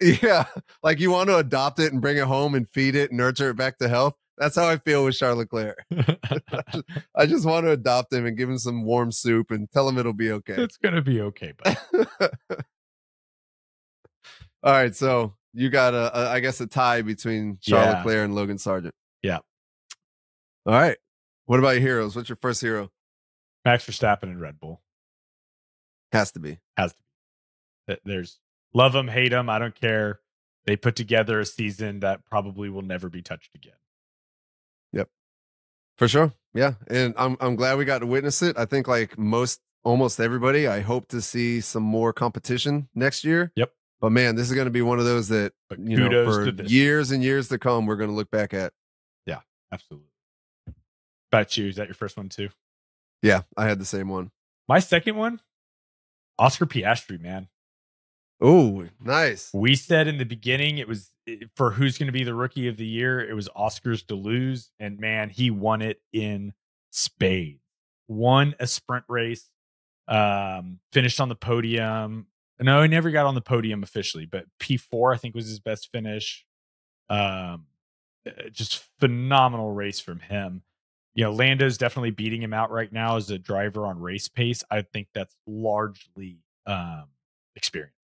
Yeah, 0.00 0.44
like 0.82 1.00
you 1.00 1.10
want 1.10 1.28
to 1.30 1.36
adopt 1.38 1.80
it 1.80 1.92
and 1.92 2.02
bring 2.02 2.18
it 2.18 2.24
home 2.24 2.54
and 2.54 2.68
feed 2.68 2.94
it 2.94 3.10
and 3.10 3.16
nurture 3.18 3.50
it 3.50 3.56
back 3.56 3.78
to 3.78 3.88
health. 3.88 4.14
That's 4.36 4.54
how 4.54 4.68
I 4.68 4.76
feel 4.76 5.04
with 5.04 5.16
Charles 5.16 5.46
Claire. 5.46 5.76
I 7.14 7.24
just 7.26 7.46
want 7.46 7.64
to 7.64 7.70
adopt 7.70 8.12
him 8.12 8.26
and 8.26 8.36
give 8.36 8.50
him 8.50 8.58
some 8.58 8.84
warm 8.84 9.10
soup 9.10 9.50
and 9.50 9.70
tell 9.70 9.88
him 9.88 9.96
it'll 9.96 10.12
be 10.12 10.30
okay. 10.32 10.54
it's 10.62 10.76
gonna 10.76 11.00
be 11.00 11.22
okay, 11.22 11.54
but 11.62 11.78
All 14.62 14.72
right, 14.72 14.94
so 14.94 15.34
you 15.52 15.70
got 15.70 15.94
a, 15.94 16.18
a 16.18 16.30
I 16.32 16.40
guess 16.40 16.60
a 16.60 16.66
tie 16.66 17.02
between 17.02 17.58
Charles 17.62 17.86
Yeah. 17.86 17.98
Leclerc 17.98 18.24
and 18.24 18.34
Logan 18.34 18.56
Sargeant. 18.56 18.90
Yeah. 19.22 19.38
All 20.66 20.72
right. 20.74 20.96
What 21.46 21.58
about 21.60 21.70
your 21.70 21.80
heroes? 21.80 22.16
What's 22.16 22.28
your 22.28 22.36
first 22.36 22.60
hero? 22.60 22.90
Max 23.64 23.84
Verstappen 23.86 24.24
and 24.24 24.40
Red 24.40 24.58
Bull 24.60 24.82
Has 26.12 26.32
to 26.32 26.40
be. 26.40 26.58
has 26.76 26.92
to 26.92 26.98
be. 27.88 27.96
There's 28.04 28.38
love 28.76 28.92
them, 28.92 29.08
hate 29.08 29.30
them. 29.30 29.48
I 29.48 29.58
don't 29.58 29.74
care. 29.74 30.20
They 30.66 30.76
put 30.76 30.96
together 30.96 31.40
a 31.40 31.46
season 31.46 32.00
that 32.00 32.24
probably 32.26 32.68
will 32.68 32.82
never 32.82 33.08
be 33.08 33.22
touched 33.22 33.54
again. 33.54 33.72
Yep. 34.92 35.08
For 35.96 36.08
sure. 36.08 36.32
Yeah. 36.54 36.74
And 36.88 37.14
I'm 37.16 37.36
I'm 37.40 37.56
glad 37.56 37.78
we 37.78 37.84
got 37.84 38.00
to 38.00 38.06
witness 38.06 38.42
it. 38.42 38.58
I 38.58 38.66
think 38.66 38.86
like 38.86 39.16
most 39.18 39.60
almost 39.82 40.20
everybody, 40.20 40.68
I 40.68 40.80
hope 40.80 41.08
to 41.08 41.22
see 41.22 41.60
some 41.60 41.82
more 41.82 42.12
competition 42.12 42.88
next 42.94 43.24
year. 43.24 43.52
Yep. 43.56 43.72
But 44.00 44.10
man, 44.10 44.34
this 44.34 44.48
is 44.48 44.54
going 44.54 44.66
to 44.66 44.70
be 44.70 44.82
one 44.82 44.98
of 44.98 45.06
those 45.06 45.28
that 45.28 45.52
But 45.70 45.78
you 45.78 45.96
know 45.96 46.24
for 46.30 46.50
years 46.64 47.12
and 47.12 47.22
years 47.22 47.48
to 47.48 47.58
come 47.58 47.86
we're 47.86 47.96
going 47.96 48.10
to 48.10 48.16
look 48.16 48.30
back 48.30 48.52
at. 48.52 48.72
Yeah, 49.24 49.40
absolutely. 49.72 50.10
About 51.32 51.56
you, 51.56 51.68
is 51.68 51.76
that 51.76 51.86
your 51.86 51.94
first 51.94 52.16
one 52.16 52.28
too? 52.28 52.50
Yeah, 53.22 53.42
I 53.56 53.66
had 53.66 53.78
the 53.78 53.86
same 53.86 54.08
one. 54.08 54.30
My 54.68 54.80
second 54.80 55.16
one, 55.16 55.40
Oscar 56.38 56.66
Piastri, 56.66 57.18
man. 57.20 57.48
Oh, 58.40 58.86
nice. 59.02 59.50
We 59.54 59.74
said 59.74 60.08
in 60.08 60.18
the 60.18 60.24
beginning 60.24 60.78
it 60.78 60.86
was 60.86 61.10
for 61.54 61.70
who's 61.70 61.96
going 61.96 62.08
to 62.08 62.12
be 62.12 62.24
the 62.24 62.34
rookie 62.34 62.68
of 62.68 62.76
the 62.76 62.86
year. 62.86 63.20
It 63.20 63.34
was 63.34 63.48
Oscar's 63.56 64.02
to 64.04 64.14
lose, 64.14 64.70
and 64.78 64.98
man, 64.98 65.30
he 65.30 65.50
won 65.50 65.82
it 65.82 66.00
in 66.12 66.52
spades. 66.90 67.60
Won 68.08 68.54
a 68.60 68.68
sprint 68.68 69.04
race, 69.08 69.48
um, 70.06 70.78
finished 70.92 71.18
on 71.18 71.28
the 71.28 71.34
podium. 71.34 72.28
No, 72.60 72.82
he 72.82 72.88
never 72.88 73.10
got 73.10 73.26
on 73.26 73.34
the 73.34 73.40
podium 73.40 73.82
officially, 73.82 74.26
but 74.26 74.44
P 74.60 74.76
four 74.76 75.12
I 75.12 75.16
think 75.16 75.34
was 75.34 75.48
his 75.48 75.58
best 75.58 75.90
finish. 75.90 76.46
Um, 77.10 77.66
uh, 78.24 78.48
just 78.52 78.84
phenomenal 79.00 79.72
race 79.72 79.98
from 79.98 80.20
him. 80.20 80.62
You 81.14 81.24
know, 81.24 81.32
Lando's 81.32 81.78
definitely 81.78 82.12
beating 82.12 82.42
him 82.42 82.52
out 82.52 82.70
right 82.70 82.92
now 82.92 83.16
as 83.16 83.30
a 83.30 83.38
driver 83.38 83.86
on 83.86 83.98
race 83.98 84.28
pace. 84.28 84.62
I 84.70 84.82
think 84.82 85.08
that's 85.14 85.34
largely 85.48 86.38
um, 86.66 87.06
experience. 87.56 87.95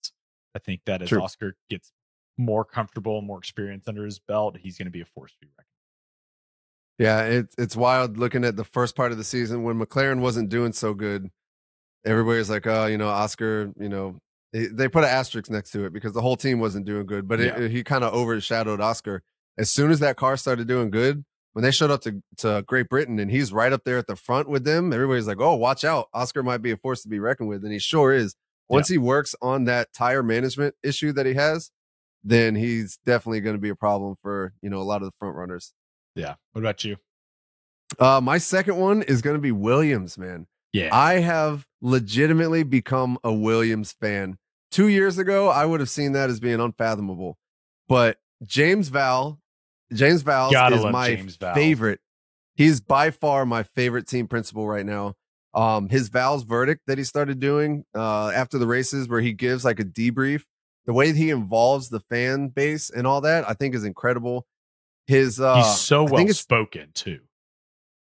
I 0.54 0.58
think 0.58 0.82
that 0.86 1.02
as 1.02 1.08
True. 1.08 1.22
Oscar 1.22 1.56
gets 1.70 1.92
more 2.38 2.64
comfortable, 2.64 3.20
more 3.22 3.38
experience 3.38 3.86
under 3.88 4.04
his 4.04 4.18
belt, 4.18 4.56
he's 4.60 4.76
going 4.78 4.86
to 4.86 4.92
be 4.92 5.00
a 5.00 5.04
force 5.06 5.32
to 5.32 5.38
be 5.40 5.48
reckoned. 5.56 5.66
Yeah, 6.98 7.22
it's 7.40 7.54
it's 7.58 7.76
wild 7.76 8.18
looking 8.18 8.44
at 8.44 8.56
the 8.56 8.64
first 8.64 8.94
part 8.94 9.12
of 9.12 9.18
the 9.18 9.24
season 9.24 9.62
when 9.64 9.78
McLaren 9.80 10.20
wasn't 10.20 10.50
doing 10.50 10.72
so 10.72 10.94
good. 10.94 11.30
Everybody's 12.04 12.50
like, 12.50 12.66
oh, 12.66 12.86
you 12.86 12.98
know, 12.98 13.08
Oscar, 13.08 13.72
you 13.78 13.88
know, 13.88 14.18
they 14.52 14.88
put 14.88 15.04
an 15.04 15.10
asterisk 15.10 15.50
next 15.50 15.70
to 15.70 15.84
it 15.84 15.92
because 15.92 16.12
the 16.12 16.20
whole 16.20 16.36
team 16.36 16.60
wasn't 16.60 16.84
doing 16.84 17.06
good, 17.06 17.26
but 17.26 17.40
it, 17.40 17.58
Yeah. 17.58 17.68
he 17.68 17.82
kind 17.82 18.04
of 18.04 18.12
overshadowed 18.12 18.80
Oscar. 18.80 19.22
As 19.56 19.70
soon 19.70 19.90
as 19.90 20.00
that 20.00 20.16
car 20.16 20.36
started 20.36 20.68
doing 20.68 20.90
good, 20.90 21.24
when 21.54 21.62
they 21.62 21.70
showed 21.70 21.90
up 21.90 22.02
to, 22.02 22.22
to 22.38 22.62
Great 22.66 22.88
Britain 22.88 23.18
and 23.18 23.30
he's 23.30 23.52
right 23.52 23.72
up 23.72 23.84
there 23.84 23.98
at 23.98 24.06
the 24.06 24.16
front 24.16 24.48
with 24.48 24.64
them, 24.64 24.92
everybody's 24.92 25.26
like, 25.26 25.40
oh, 25.40 25.54
watch 25.54 25.84
out. 25.84 26.08
Oscar 26.12 26.42
might 26.42 26.58
be 26.62 26.70
a 26.70 26.76
force 26.76 27.02
to 27.02 27.08
be 27.08 27.18
reckoned 27.18 27.48
with. 27.48 27.62
And 27.64 27.72
he 27.72 27.78
sure 27.78 28.12
is. 28.12 28.34
Once 28.72 28.88
he 28.88 28.98
works 28.98 29.34
on 29.42 29.64
that 29.64 29.92
tire 29.92 30.22
management 30.22 30.74
issue 30.82 31.12
that 31.12 31.26
he 31.26 31.34
has, 31.34 31.70
then 32.24 32.54
he's 32.54 32.98
definitely 33.04 33.40
going 33.40 33.56
to 33.56 33.60
be 33.60 33.68
a 33.68 33.76
problem 33.76 34.14
for, 34.20 34.54
you 34.62 34.70
know, 34.70 34.78
a 34.78 34.82
lot 34.82 35.02
of 35.02 35.08
the 35.08 35.16
front 35.18 35.36
runners. 35.36 35.72
Yeah. 36.14 36.34
What 36.52 36.60
about 36.60 36.84
you? 36.84 36.96
Uh, 37.98 38.20
my 38.22 38.38
second 38.38 38.76
one 38.76 39.02
is 39.02 39.22
going 39.22 39.36
to 39.36 39.40
be 39.40 39.52
Williams, 39.52 40.16
man. 40.16 40.46
Yeah. 40.72 40.88
I 40.92 41.14
have 41.14 41.66
legitimately 41.80 42.62
become 42.62 43.18
a 43.22 43.32
Williams 43.32 43.92
fan. 43.92 44.38
Two 44.70 44.88
years 44.88 45.18
ago, 45.18 45.48
I 45.48 45.66
would 45.66 45.80
have 45.80 45.90
seen 45.90 46.12
that 46.12 46.30
as 46.30 46.40
being 46.40 46.60
unfathomable. 46.60 47.36
But 47.88 48.18
James 48.44 48.88
Vowles, 48.88 49.38
James 49.92 50.22
Vowles 50.22 50.72
is 50.72 50.84
my 50.86 51.14
James 51.14 51.36
Vowles. 51.36 51.54
favorite. 51.54 52.00
He's 52.54 52.80
by 52.80 53.10
far 53.10 53.44
my 53.44 53.62
favorite 53.62 54.06
team 54.06 54.28
principal 54.28 54.66
right 54.66 54.86
now. 54.86 55.14
Um, 55.54 55.88
his 55.88 56.08
Vowles's 56.08 56.44
verdict 56.44 56.82
that 56.86 56.98
he 56.98 57.04
started 57.04 57.38
doing 57.38 57.84
uh, 57.94 58.28
after 58.28 58.58
the 58.58 58.66
races, 58.66 59.08
where 59.08 59.20
he 59.20 59.32
gives 59.32 59.64
like 59.64 59.80
a 59.80 59.84
debrief, 59.84 60.44
the 60.86 60.92
way 60.92 61.12
he 61.12 61.30
involves 61.30 61.88
the 61.88 62.00
fan 62.00 62.48
base 62.48 62.90
and 62.90 63.06
all 63.06 63.20
that, 63.20 63.48
I 63.48 63.54
think 63.54 63.74
is 63.74 63.84
incredible. 63.84 64.46
His 65.06 65.40
uh, 65.40 65.56
he's 65.56 65.80
so 65.80 66.04
well 66.04 66.26
spoken 66.28 66.90
too. 66.94 67.20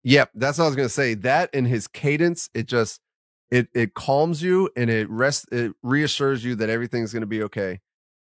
Yep, 0.03 0.31
that's 0.35 0.57
what 0.57 0.65
I 0.65 0.67
was 0.67 0.75
gonna 0.75 0.89
say. 0.89 1.13
That 1.15 1.49
and 1.53 1.67
his 1.67 1.87
cadence, 1.87 2.49
it 2.53 2.67
just 2.67 2.99
it 3.49 3.67
it 3.73 3.93
calms 3.93 4.41
you 4.41 4.69
and 4.75 4.89
it 4.89 5.09
rest 5.09 5.45
it 5.51 5.73
reassures 5.83 6.43
you 6.43 6.55
that 6.55 6.69
everything's 6.69 7.13
gonna 7.13 7.25
be 7.25 7.43
okay. 7.43 7.79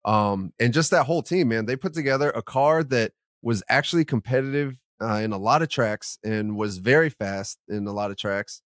Um, 0.06 0.54
and 0.60 0.73
just 0.73 0.91
that 0.91 1.06
whole 1.06 1.23
team, 1.23 1.49
man, 1.49 1.65
they 1.65 1.76
put 1.76 1.93
together 1.93 2.30
a 2.32 2.41
car 2.41 2.84
that 2.86 3.12
was 3.41 3.63
actually 3.69 4.06
competitive 4.06 4.80
uh, 5.02 5.15
in 5.15 5.32
a 5.32 5.38
lot 5.38 5.62
of 5.62 5.69
tracks 5.69 6.17
and 6.23 6.56
was 6.56 6.78
very 6.78 7.10
fast 7.10 7.58
in 7.67 7.88
a 7.88 7.91
lot 7.91 8.12
of 8.12 8.17
tracks. 8.17 8.62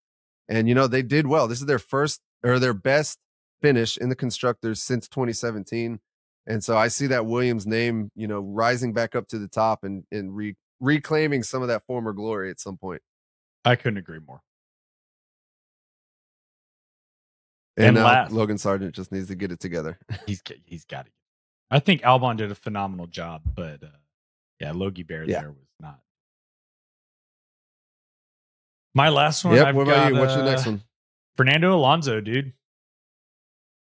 And 0.50 0.68
you 0.68 0.76
know 0.76 0.88
they 0.88 1.02
did 1.02 1.28
well. 1.28 1.48
This 1.48 1.60
is 1.60 1.66
their 1.66 1.80
first 1.80 2.22
or 2.44 2.60
their 2.60 2.74
best 2.74 3.18
finish 3.62 3.98
in 3.98 4.10
the 4.10 4.16
constructors 4.16 4.82
since 4.82 5.08
2017. 5.08 6.00
And 6.46 6.64
so 6.64 6.78
I 6.78 6.88
see 6.88 7.08
that 7.08 7.26
Williams 7.26 7.68
name, 7.68 8.12
you 8.16 8.28
know, 8.28 8.40
rising 8.40 8.94
back 8.94 9.16
up 9.16 9.28
to 9.30 9.40
the 9.40 9.48
top 9.50 9.84
and 9.84 10.04
and 10.12 10.36
re- 10.36 10.56
reclaiming 10.80 11.44
some 11.44 11.62
of 11.62 11.68
that 11.68 11.84
former 11.86 12.14
glory 12.14 12.50
at 12.50 12.60
some 12.60 12.78
point. 12.78 13.02
I 13.66 13.76
couldn't 13.76 13.98
agree 13.98 14.20
more. 14.26 14.42
And, 17.76 17.88
And 17.88 17.96
now 17.98 18.06
last. 18.06 18.32
Logan 18.32 18.58
Sargeant 18.58 18.94
just 18.94 19.12
needs 19.12 19.28
to 19.28 19.36
get 19.36 19.52
it 19.52 19.60
together. 19.60 20.00
He's 20.26 20.42
he's 20.66 20.86
got 20.86 21.06
it. 21.06 21.12
I 21.70 21.80
think 21.80 22.02
Albon 22.02 22.38
did 22.38 22.50
a 22.50 22.56
phenomenal 22.56 23.08
job, 23.08 23.42
but 23.54 23.84
uh, 23.84 23.88
yeah, 24.60 24.72
Logie 24.72 25.04
Bear 25.04 25.26
Yeah. 25.26 25.42
there 25.42 25.50
was 25.52 25.68
not. 25.80 26.00
My 28.98 29.10
last 29.10 29.46
one. 29.46 29.54
yep. 29.56 29.68
I've 29.68 29.76
What 29.76 29.84
about 29.84 29.96
got, 30.10 30.14
you? 30.14 30.20
What's 30.20 30.34
your 30.34 30.42
uh, 30.44 30.50
next 30.50 30.66
one? 30.66 30.82
Fernando 31.36 31.76
Alonso, 31.76 32.20
dude. 32.20 32.54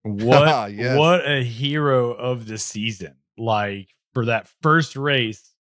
What 0.04 0.72
Yes. 0.72 0.98
what 0.98 1.30
a 1.30 1.44
hero 1.44 2.12
of 2.12 2.46
the 2.46 2.58
season. 2.58 3.14
Like 3.38 3.88
for 4.14 4.24
that 4.24 4.48
first 4.62 4.96
race, 4.96 5.54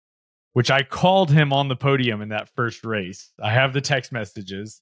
which 0.54 0.72
I 0.72 0.84
called 0.84 1.30
him 1.32 1.52
on 1.52 1.68
the 1.68 1.76
podium 1.76 2.22
in 2.22 2.30
that 2.30 2.48
first 2.56 2.86
race. 2.86 3.32
I 3.42 3.52
have 3.52 3.74
the 3.74 3.82
text 3.82 4.12
messages. 4.12 4.82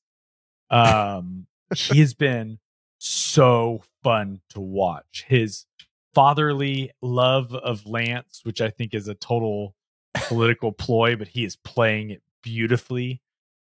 Um 0.70 1.48
he 1.76 2.00
has 2.02 2.14
been 2.14 2.60
so 3.00 3.82
fun 4.04 4.42
to 4.50 4.60
watch. 4.60 5.26
His 5.28 5.66
fatherly 6.14 6.92
love 7.02 7.54
of 7.56 7.86
Lance, 7.88 8.42
which 8.44 8.62
I 8.62 8.70
think 8.70 8.94
is 8.94 9.08
a 9.08 9.16
total 9.16 9.76
political 10.28 10.72
ploy, 10.72 11.16
but 11.16 11.30
he 11.30 11.44
is 11.46 11.56
playing 11.56 12.12
it 12.12 12.22
beautifully. 12.44 13.22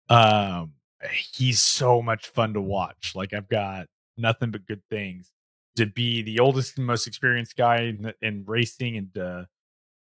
Um, 0.09 0.73
he's 1.09 1.61
so 1.61 2.01
much 2.01 2.27
fun 2.27 2.53
to 2.53 2.61
watch. 2.61 3.13
Like 3.15 3.33
I've 3.33 3.49
got 3.49 3.87
nothing 4.17 4.51
but 4.51 4.65
good 4.65 4.81
things 4.89 5.31
to 5.77 5.85
be 5.85 6.21
the 6.21 6.39
oldest 6.39 6.77
and 6.77 6.85
most 6.85 7.07
experienced 7.07 7.55
guy 7.55 7.77
in, 7.81 8.13
in 8.21 8.43
racing 8.45 8.97
and 8.97 9.17
uh, 9.17 9.43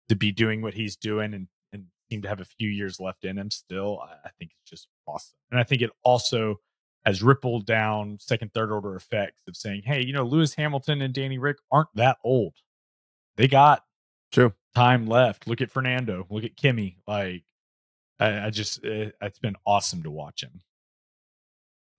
to 0.09 0.17
be 0.17 0.33
doing 0.33 0.63
what 0.63 0.75
he's 0.75 0.97
doing 0.97 1.33
and, 1.35 1.47
and 1.73 1.85
seem 2.11 2.23
to 2.23 2.29
have 2.29 2.41
a 2.41 2.45
few 2.45 2.69
years 2.69 2.99
left 2.99 3.25
in 3.25 3.39
him 3.39 3.51
still. 3.51 4.01
I, 4.03 4.29
I 4.29 4.31
think 4.39 4.51
it's 4.53 4.71
just 4.71 4.89
awesome. 5.07 5.37
And 5.51 5.61
I 5.61 5.65
think 5.65 5.83
it 5.83 5.91
also 6.03 6.57
has 7.07 7.23
rippled 7.23 7.67
down 7.67 8.19
second, 8.21 8.53
third 8.53 8.71
order 8.71 8.95
effects 8.97 9.43
of 9.49 9.57
saying, 9.57 9.83
hey, 9.85 10.05
you 10.05 10.13
know, 10.13 10.25
Lewis 10.25 10.55
Hamilton 10.55 11.01
and 11.01 11.15
Danny 11.15 11.39
Ric 11.39 11.57
aren't 11.71 11.89
that 11.95 12.19
old. 12.25 12.55
They 13.37 13.49
got 13.49 13.85
True. 14.33 14.53
time 14.75 15.07
left. 15.07 15.49
Look 15.49 15.61
at 15.61 15.71
Fernando. 15.71 16.27
Look 16.29 16.45
at 16.45 16.57
Kimi. 16.57 16.99
Like, 17.07 17.45
I, 18.19 18.47
I 18.47 18.51
just, 18.51 18.85
it, 18.85 19.15
it's 19.23 19.39
been 19.39 19.57
awesome 19.65 20.03
to 20.03 20.11
watch 20.11 20.43
him. 20.43 20.61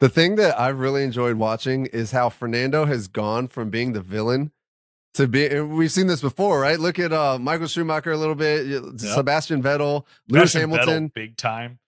The 0.02 0.10
thing 0.10 0.36
that 0.36 0.60
I've 0.60 0.80
really 0.80 1.04
enjoyed 1.04 1.38
watching 1.38 1.86
is 1.86 2.12
how 2.12 2.30
Fernando 2.30 2.86
has 2.86 3.08
gone 3.08 3.48
from 3.48 3.70
being 3.70 3.94
the 3.94 4.02
villain 4.02 4.52
to 5.14 5.28
be. 5.28 5.46
and 5.48 5.70
We've 5.78 5.92
seen 5.92 6.08
this 6.08 6.22
before, 6.22 6.60
right? 6.60 6.80
Look 6.80 7.00
at 7.00 7.14
uh, 7.14 7.38
Michael 7.40 7.68
Schumacher 7.68 8.12
a 8.12 8.18
little 8.18 8.34
bit, 8.36 8.66
y- 8.84 8.90
Sebastian 8.98 9.62
Vettel, 9.64 10.06
Lewis 10.28 10.52
Sebastian 10.54 10.70
Vettel, 10.72 10.80
Hamilton. 10.80 11.12
big 11.16 11.38
time. 11.38 11.80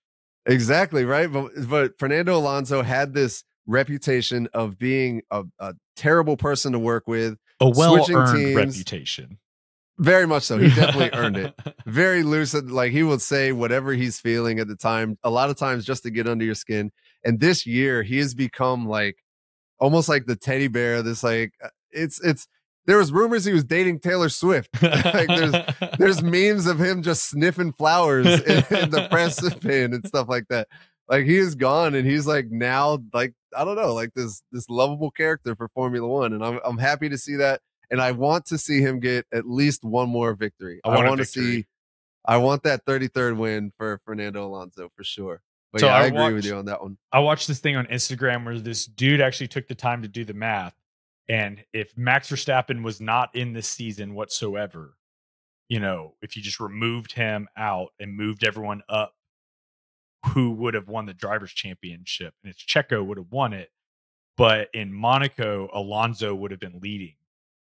Exactly 0.45 1.06
right, 1.06 1.32
but 1.32 1.52
but 1.67 1.97
Fernando 1.97 2.36
Alonso 2.38 2.82
had 2.84 3.13
this 3.13 3.43
reputation 3.65 4.47
of 4.54 4.78
being 4.78 5.21
a, 5.32 5.43
a 5.60 5.73
terrible 5.95 6.36
person 6.38 6.73
to 6.73 6.80
work 6.80 7.08
with. 7.08 7.38
A 7.62 7.69
well-earned 7.69 8.38
teams. 8.38 8.56
reputation. 8.56 9.38
Very 9.99 10.28
much 10.28 10.43
so. 10.43 10.58
He 10.58 10.67
definitely 10.69 11.12
earned 11.17 11.38
it. 11.38 11.54
very 11.86 12.23
lucid. 12.23 12.69
Like 12.69 12.91
he 12.91 13.04
will 13.04 13.19
say 13.19 13.54
whatever 13.54 13.93
he's 13.93 14.19
feeling 14.19 14.60
at 14.60 14.67
the 14.67 14.76
time, 14.76 15.17
a 15.23 15.30
lot 15.30 15.49
of 15.49 15.58
times 15.58 15.86
just 15.86 16.04
to 16.04 16.10
get 16.12 16.28
under 16.28 16.43
your 16.43 16.56
skin. 16.56 16.91
And 17.23 17.39
this 17.39 17.65
year, 17.65 18.03
he 18.03 18.17
has 18.17 18.33
become 18.33 18.88
like 18.88 19.17
almost 19.79 20.09
like 20.09 20.25
the 20.25 20.36
teddy 20.36 20.67
bear. 20.67 21.01
This 21.01 21.23
like 21.23 21.53
uh, 21.63 21.69
it's 21.91 22.23
it's 22.23 22.47
there 22.86 22.97
was 22.97 23.12
rumors 23.12 23.45
he 23.45 23.53
was 23.53 23.63
dating 23.63 23.99
Taylor 23.99 24.29
Swift. 24.29 24.69
like 24.81 25.27
there's 25.27 25.55
there's 25.97 26.21
memes 26.23 26.67
of 26.67 26.79
him 26.79 27.01
just 27.01 27.29
sniffing 27.29 27.73
flowers 27.73 28.25
in, 28.25 28.63
in 28.75 28.89
the 28.89 29.07
press 29.09 29.41
pin 29.59 29.93
and 29.93 30.05
stuff 30.05 30.27
like 30.27 30.47
that. 30.49 30.67
Like 31.07 31.25
he 31.25 31.38
is 31.38 31.55
gone, 31.55 31.95
and 31.95 32.07
he's 32.07 32.27
like 32.27 32.49
now 32.49 32.99
like 33.13 33.33
I 33.55 33.63
don't 33.63 33.75
know, 33.75 33.93
like 33.93 34.13
this 34.15 34.41
this 34.51 34.69
lovable 34.69 35.12
character 35.12 35.55
for 35.55 35.69
Formula 35.69 36.07
One, 36.07 36.33
and 36.33 36.43
I'm 36.43 36.59
I'm 36.65 36.77
happy 36.77 37.09
to 37.09 37.17
see 37.17 37.36
that, 37.38 37.62
and 37.91 38.01
I 38.01 38.12
want 38.12 38.45
to 38.47 38.57
see 38.57 38.81
him 38.81 38.99
get 38.99 39.25
at 39.33 39.45
least 39.45 39.83
one 39.83 40.09
more 40.09 40.33
victory. 40.33 40.81
I 40.83 40.89
I 40.89 40.95
want 40.95 41.05
a 41.05 41.09
want 41.09 41.19
to 41.19 41.25
see. 41.25 41.65
I 42.25 42.38
want 42.38 42.63
that 42.63 42.86
33rd 42.86 43.36
win 43.36 43.73
for 43.77 43.99
Fernando 44.05 44.47
Alonso 44.47 44.89
for 44.95 45.03
sure. 45.03 45.41
But 45.73 45.81
So 45.81 45.88
yeah, 45.88 45.95
I 45.95 46.03
I, 46.03 46.05
agree 46.05 46.33
with 46.33 46.45
you 46.45 46.55
on 46.55 46.65
that 46.65 46.81
one. 46.81 46.97
I 47.12 47.19
watched 47.19 47.47
this 47.47 47.59
thing 47.59 47.75
on 47.75 47.88
Instagram 47.88 48.45
where 48.45 48.59
this 48.59 48.86
dude 48.86 49.19
actually 49.19 49.47
took 49.49 49.67
the 49.67 49.75
time 49.75 50.03
to 50.03 50.07
do 50.07 50.23
the 50.23 50.33
math. 50.33 50.75
And 51.27 51.65
if 51.73 51.97
Max 51.97 52.29
Verstappen 52.29 52.83
was 52.83 53.01
not 53.01 53.36
in 53.36 53.53
this 53.53 53.67
season 53.67 54.13
whatsoever, 54.13 54.95
you 55.69 55.79
know, 55.79 56.13
if 56.21 56.38
you 56.38 56.43
just 56.43 56.59
removed 56.59 57.13
him 57.13 57.47
out 57.57 57.89
and 57.99 58.15
moved 58.15 58.43
everyone 58.43 58.83
up, 58.88 59.15
who 60.33 60.51
would 60.51 60.73
have 60.75 60.88
won 60.88 61.05
the 61.05 61.13
drivers' 61.13 61.51
championship? 61.53 62.33
And 62.43 62.51
it's 62.51 62.63
Checo 62.63 63.05
would 63.05 63.17
have 63.17 63.31
won 63.31 63.51
it. 63.53 63.71
But 64.38 64.69
in 64.73 64.93
Monaco, 64.93 65.69
Alonso 65.73 66.33
would 66.36 66.51
have 66.51 66.59
been 66.59 66.79
leading 66.81 67.15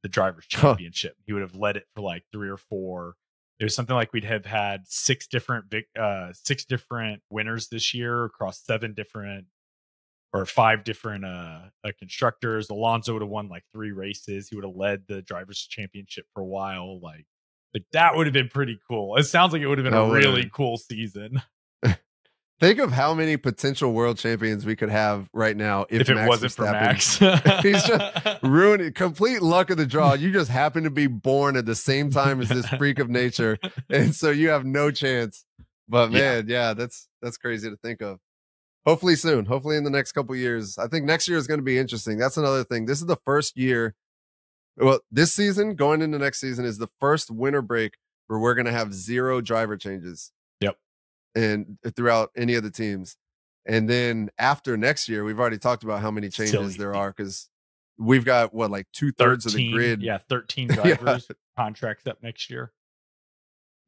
the 0.02 0.08
drivers' 0.08 0.46
Huh. 0.52 0.70
championship. 0.70 1.16
He 1.26 1.32
would 1.32 1.42
have 1.42 1.54
led 1.54 1.76
it 1.76 1.86
for 1.94 2.00
like 2.00 2.24
three 2.32 2.48
or 2.48 2.56
four. 2.56 3.16
It 3.60 3.64
was 3.64 3.74
something 3.74 3.94
like 3.94 4.12
we'd 4.14 4.24
have 4.24 4.46
had 4.46 4.80
six 4.86 5.26
different 5.26 5.66
vic- 5.70 5.90
uh 5.98 6.32
six 6.32 6.64
different 6.64 7.22
winners 7.30 7.68
this 7.68 7.92
year 7.94 8.24
across 8.24 8.64
seven 8.64 8.94
different 8.94 9.46
or 10.32 10.46
five 10.46 10.82
different 10.84 11.24
uh, 11.24 11.58
uh 11.84 11.90
constructors. 11.98 12.70
Alonso 12.70 13.12
would 13.12 13.22
have 13.22 13.28
won 13.30 13.48
like 13.48 13.64
three 13.72 13.92
races. 13.92 14.48
He 14.48 14.56
would 14.56 14.64
have 14.64 14.76
led 14.76 15.02
the 15.08 15.22
drivers 15.22 15.60
championship 15.68 16.24
for 16.34 16.40
a 16.40 16.46
while. 16.46 17.00
Like, 17.00 17.26
like 17.74 17.84
that 17.92 18.16
would 18.16 18.26
have 18.26 18.32
been 18.32 18.48
pretty 18.48 18.78
cool. 18.88 19.16
It 19.16 19.24
sounds 19.24 19.52
like 19.52 19.60
it 19.62 19.66
would 19.66 19.78
have 19.78 19.84
been 19.84 19.92
That 19.92 20.08
a 20.08 20.10
really 20.10 20.42
been. 20.42 20.50
cool 20.50 20.76
season 20.78 21.42
Think 22.60 22.78
of 22.78 22.92
how 22.92 23.14
many 23.14 23.38
potential 23.38 23.92
world 23.94 24.18
champions 24.18 24.66
we 24.66 24.76
could 24.76 24.90
have 24.90 25.30
right 25.32 25.56
now 25.56 25.86
if, 25.88 26.02
if, 26.02 26.10
it 26.10 26.14
Max 26.14 26.28
wasn't 26.28 26.52
for 26.52 26.62
Max. 26.70 27.16
He's 27.62 27.82
just- 27.82 28.38
ruined 28.42 28.94
complete 28.94 29.40
luck 29.40 29.70
of 29.70 29.78
the 29.78 29.86
draw. 29.86 30.12
You 30.12 30.30
just 30.30 30.50
happen 30.50 30.84
to 30.84 30.90
be 30.90 31.06
born 31.06 31.56
at 31.56 31.64
the 31.64 31.74
same 31.74 32.10
time 32.10 32.40
as 32.42 32.50
this 32.50 32.68
freak 32.70 32.98
of 32.98 33.08
nature, 33.08 33.58
and 33.90 34.14
so 34.14 34.30
you 34.30 34.50
have 34.50 34.66
no 34.66 34.90
chance. 34.90 35.44
But 35.88 36.12
Yeah. 36.12 36.18
man, 36.20 36.44
yeah, 36.48 36.74
that's 36.74 37.08
that's 37.22 37.38
crazy 37.38 37.70
to 37.70 37.76
think 37.76 38.02
of. 38.02 38.18
Hopefully 38.86 39.16
soon. 39.16 39.44
Hopefully 39.46 39.76
in 39.76 39.84
the 39.84 39.90
next 39.90 40.12
couple 40.12 40.34
years. 40.36 40.78
I 40.78 40.86
think 40.86 41.04
next 41.04 41.28
year 41.28 41.36
is 41.38 41.46
going 41.46 41.60
to 41.60 41.64
be 41.64 41.78
interesting. 41.78 42.18
That's 42.18 42.36
another 42.36 42.64
thing. 42.64 42.86
This 42.86 43.00
is 43.00 43.06
the 43.06 43.18
first 43.26 43.56
year. 43.56 43.94
Well, 44.76 45.00
this 45.10 45.34
season 45.34 45.74
going 45.74 46.00
into 46.00 46.18
next 46.18 46.40
season 46.40 46.64
is 46.64 46.78
the 46.78 46.88
first 47.00 47.30
winter 47.30 47.60
break 47.60 47.94
where 48.26 48.38
we're 48.38 48.54
going 48.54 48.66
to 48.66 48.72
have 48.72 48.94
zero 48.94 49.40
driver 49.42 49.76
changes. 49.76 50.32
And 51.34 51.78
throughout 51.94 52.30
any 52.36 52.54
of 52.54 52.62
the 52.62 52.70
teams. 52.70 53.16
And 53.66 53.88
then 53.88 54.30
after 54.38 54.76
next 54.76 55.08
year, 55.08 55.22
we've 55.22 55.38
already 55.38 55.58
talked 55.58 55.84
about 55.84 56.00
how 56.00 56.10
many 56.10 56.28
changes 56.28 56.52
Silly. 56.52 56.74
there 56.74 56.94
are 56.94 57.12
because 57.16 57.48
we've 57.98 58.24
got 58.24 58.52
what 58.54 58.70
like 58.70 58.86
two 58.92 59.12
thirds 59.12 59.46
of 59.46 59.52
the 59.52 59.58
13, 59.58 59.72
grid. 59.72 60.02
Yeah, 60.02 60.18
13 60.28 60.68
Yeah. 60.84 60.94
drivers 60.96 61.28
contracts 61.56 62.06
up 62.06 62.22
next 62.22 62.50
year. 62.50 62.72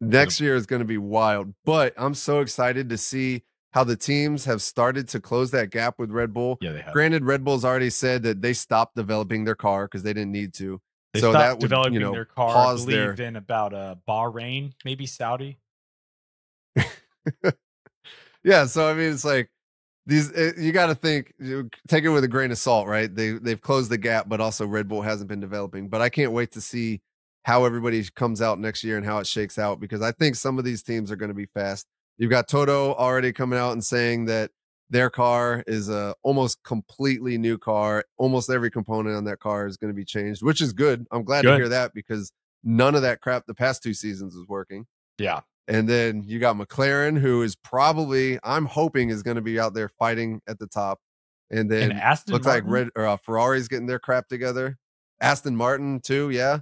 Next 0.01 0.41
year 0.41 0.57
is 0.57 0.67
going 0.67 0.81
to 0.81 0.87
be 0.87 0.99
wild. 0.99 1.55
But 1.65 1.95
I'm 1.97 2.15
so 2.15 2.41
excited 2.41 2.89
to 2.91 2.99
see 2.99 3.45
how 3.73 3.85
the 3.85 3.97
teams 3.97 4.45
have 4.45 4.61
started 4.61 5.09
to 5.09 5.21
close 5.21 5.51
that 5.53 5.71
gap 5.71 5.99
with 5.99 6.11
Red 6.11 6.35
Bull. 6.35 6.59
Yeah, 6.61 6.73
they 6.73 6.81
have. 6.83 6.93
Granted, 6.93 7.25
Red 7.25 7.45
Bull's 7.45 7.65
already 7.65 7.91
said 7.91 8.23
that 8.25 8.43
they 8.43 8.53
stopped 8.53 8.97
developing 8.97 9.45
their 9.45 9.55
car 9.55 9.87
because 9.87 10.03
they 10.03 10.13
didn't 10.13 10.33
need 10.33 10.53
to. 10.55 10.81
They 11.15 11.21
so 11.21 11.31
stopped 11.31 11.43
that 11.43 11.53
would, 11.55 11.61
developing 11.61 11.95
you 11.95 12.01
know, 12.01 12.13
their 12.13 12.25
car, 12.25 12.73
I 12.73 12.75
believe, 12.75 13.17
their 13.17 13.27
in 13.27 13.37
about 13.37 13.73
uh, 13.75 13.95
Bahrain, 14.09 14.73
maybe 14.85 15.07
Saudi. 15.07 15.59
yeah 18.45 18.67
so 18.67 18.89
i 18.89 18.95
mean 18.95 19.13
it's 19.13 19.25
like 19.25 19.51
these 20.07 20.33
eh, 20.35 20.53
you 20.59 20.73
got 20.73 20.87
to 20.87 20.95
think 20.95 21.33
you 21.39 21.69
take 21.89 22.05
it 22.05 22.09
with 22.09 22.25
a 22.25 22.29
grain 22.29 22.51
of 22.51 22.59
salt 22.59 22.89
right? 22.89 23.15
They 23.15 23.33
they've 23.33 23.61
closed 23.61 23.91
the 23.91 23.99
gap 23.99 24.29
but 24.29 24.41
also 24.41 24.67
red 24.67 24.89
bull 24.89 25.03
hasn't 25.03 25.29
been 25.29 25.41
developing 25.41 25.89
but 25.89 26.01
i 26.01 26.09
can't 26.09 26.33
wait 26.33 26.53
to 26.53 26.61
see 26.61 27.01
how 27.45 27.65
everybody 27.65 28.05
comes 28.15 28.41
out 28.41 28.59
next 28.59 28.85
year 28.85 28.97
and 28.97 29.07
how 29.07 29.19
it 29.19 29.27
shakes 29.27 29.59
out 29.59 29.81
because 29.81 30.03
i 30.03 30.13
think 30.13 30.37
some 30.37 30.59
of 30.59 30.65
these 30.65 30.83
teams 30.83 31.11
are 31.11 31.17
going 31.17 31.31
to 31.31 31.35
be 31.35 31.47
fast. 31.47 31.87
You've 32.19 32.31
got 32.31 32.49
toto 32.49 32.95
already 32.95 33.33
coming 33.33 33.59
out 33.59 33.73
and 33.73 33.83
saying 33.83 34.27
that 34.27 34.51
their 34.91 35.09
car 35.09 35.65
is 35.67 35.89
a 35.89 36.15
almost 36.23 36.63
completely 36.63 37.39
new 37.39 37.57
car. 37.57 38.05
Almost 38.19 38.51
every 38.51 38.71
component 38.71 39.17
on 39.17 39.25
that 39.25 39.41
car 39.41 39.67
is 39.67 39.77
going 39.77 39.93
to 39.93 39.97
be 39.97 40.05
changed 40.05 40.43
which 40.43 40.61
is 40.61 40.73
good. 40.73 41.07
I'm 41.11 41.25
glad 41.25 41.43
to 41.43 41.57
hear 41.57 41.69
that 41.69 41.95
because 41.95 42.31
none 42.63 42.95
of 42.95 43.03
that 43.03 43.21
crap 43.21 43.47
the 43.47 43.55
past 43.55 43.83
two 43.83 43.95
seasons 43.95 44.35
is 44.35 44.47
working. 44.47 44.87
Yeah. 45.19 45.41
And 45.69 45.89
then 45.89 46.23
you 46.27 46.39
got 46.39 46.57
McLaren, 46.57 47.19
who 47.19 47.43
is 47.43 47.55
probably, 47.57 48.39
I'm 48.43 48.67
hoping, 48.67 49.11
is 49.11 49.23
going 49.23 49.37
to 49.37 49.43
be 49.43 49.59
out 49.61 49.75
there 49.75 49.89
fighting 49.89 50.41
at 50.47 50.59
the 50.59 50.67
top. 50.67 50.99
And 51.51 51.71
then 51.71 51.91
And 51.93 52.01
Aston 52.01 52.33
looks 52.33 52.47
Martin, 52.47 52.65
like 52.65 52.73
Red 52.73 52.89
or 52.97 53.07
uh, 53.07 53.17
Ferrari's 53.17 53.69
getting 53.69 53.87
their 53.87 53.99
crap 53.99 54.29
together. 54.29 54.79
Aston 55.21 55.55
Martin 55.57 56.01
too, 56.01 56.31
yeah. 56.31 56.59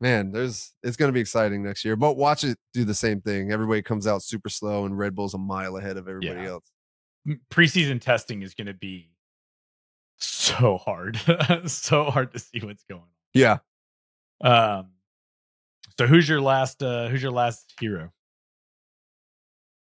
Man, 0.00 0.30
there's 0.30 0.72
it's 0.84 0.96
going 0.96 1.08
to 1.08 1.12
be 1.12 1.20
exciting 1.20 1.62
next 1.64 1.84
year. 1.84 1.96
But 1.96 2.16
watch 2.16 2.44
it 2.44 2.56
do 2.72 2.84
the 2.84 2.94
same 2.94 3.20
thing. 3.20 3.50
Everybody 3.50 3.82
comes 3.82 4.06
out 4.06 4.22
super 4.22 4.48
slow, 4.48 4.84
and 4.84 4.96
Red 4.96 5.14
Bull's 5.16 5.34
a 5.34 5.38
mile 5.38 5.76
ahead 5.76 5.96
of 5.96 6.06
everybody 6.08 6.42
Yeah. 6.42 6.48
else. 6.50 6.70
preseason 7.50 8.00
testing 8.00 8.42
is 8.42 8.54
going 8.54 8.68
to 8.68 8.74
be 8.74 9.10
so 10.18 10.78
hard, 10.78 11.18
so 11.66 12.04
hard 12.04 12.32
to 12.32 12.38
see 12.38 12.60
what's 12.60 12.84
going 12.84 13.02
Yeah. 13.34 13.58
Um, 14.40 14.90
so 15.98 16.06
who's 16.06 16.28
your 16.28 16.40
last? 16.40 16.80
Uh, 16.82 17.08
who's 17.08 17.22
your 17.22 17.32
last 17.32 17.74
hero? 17.80 18.12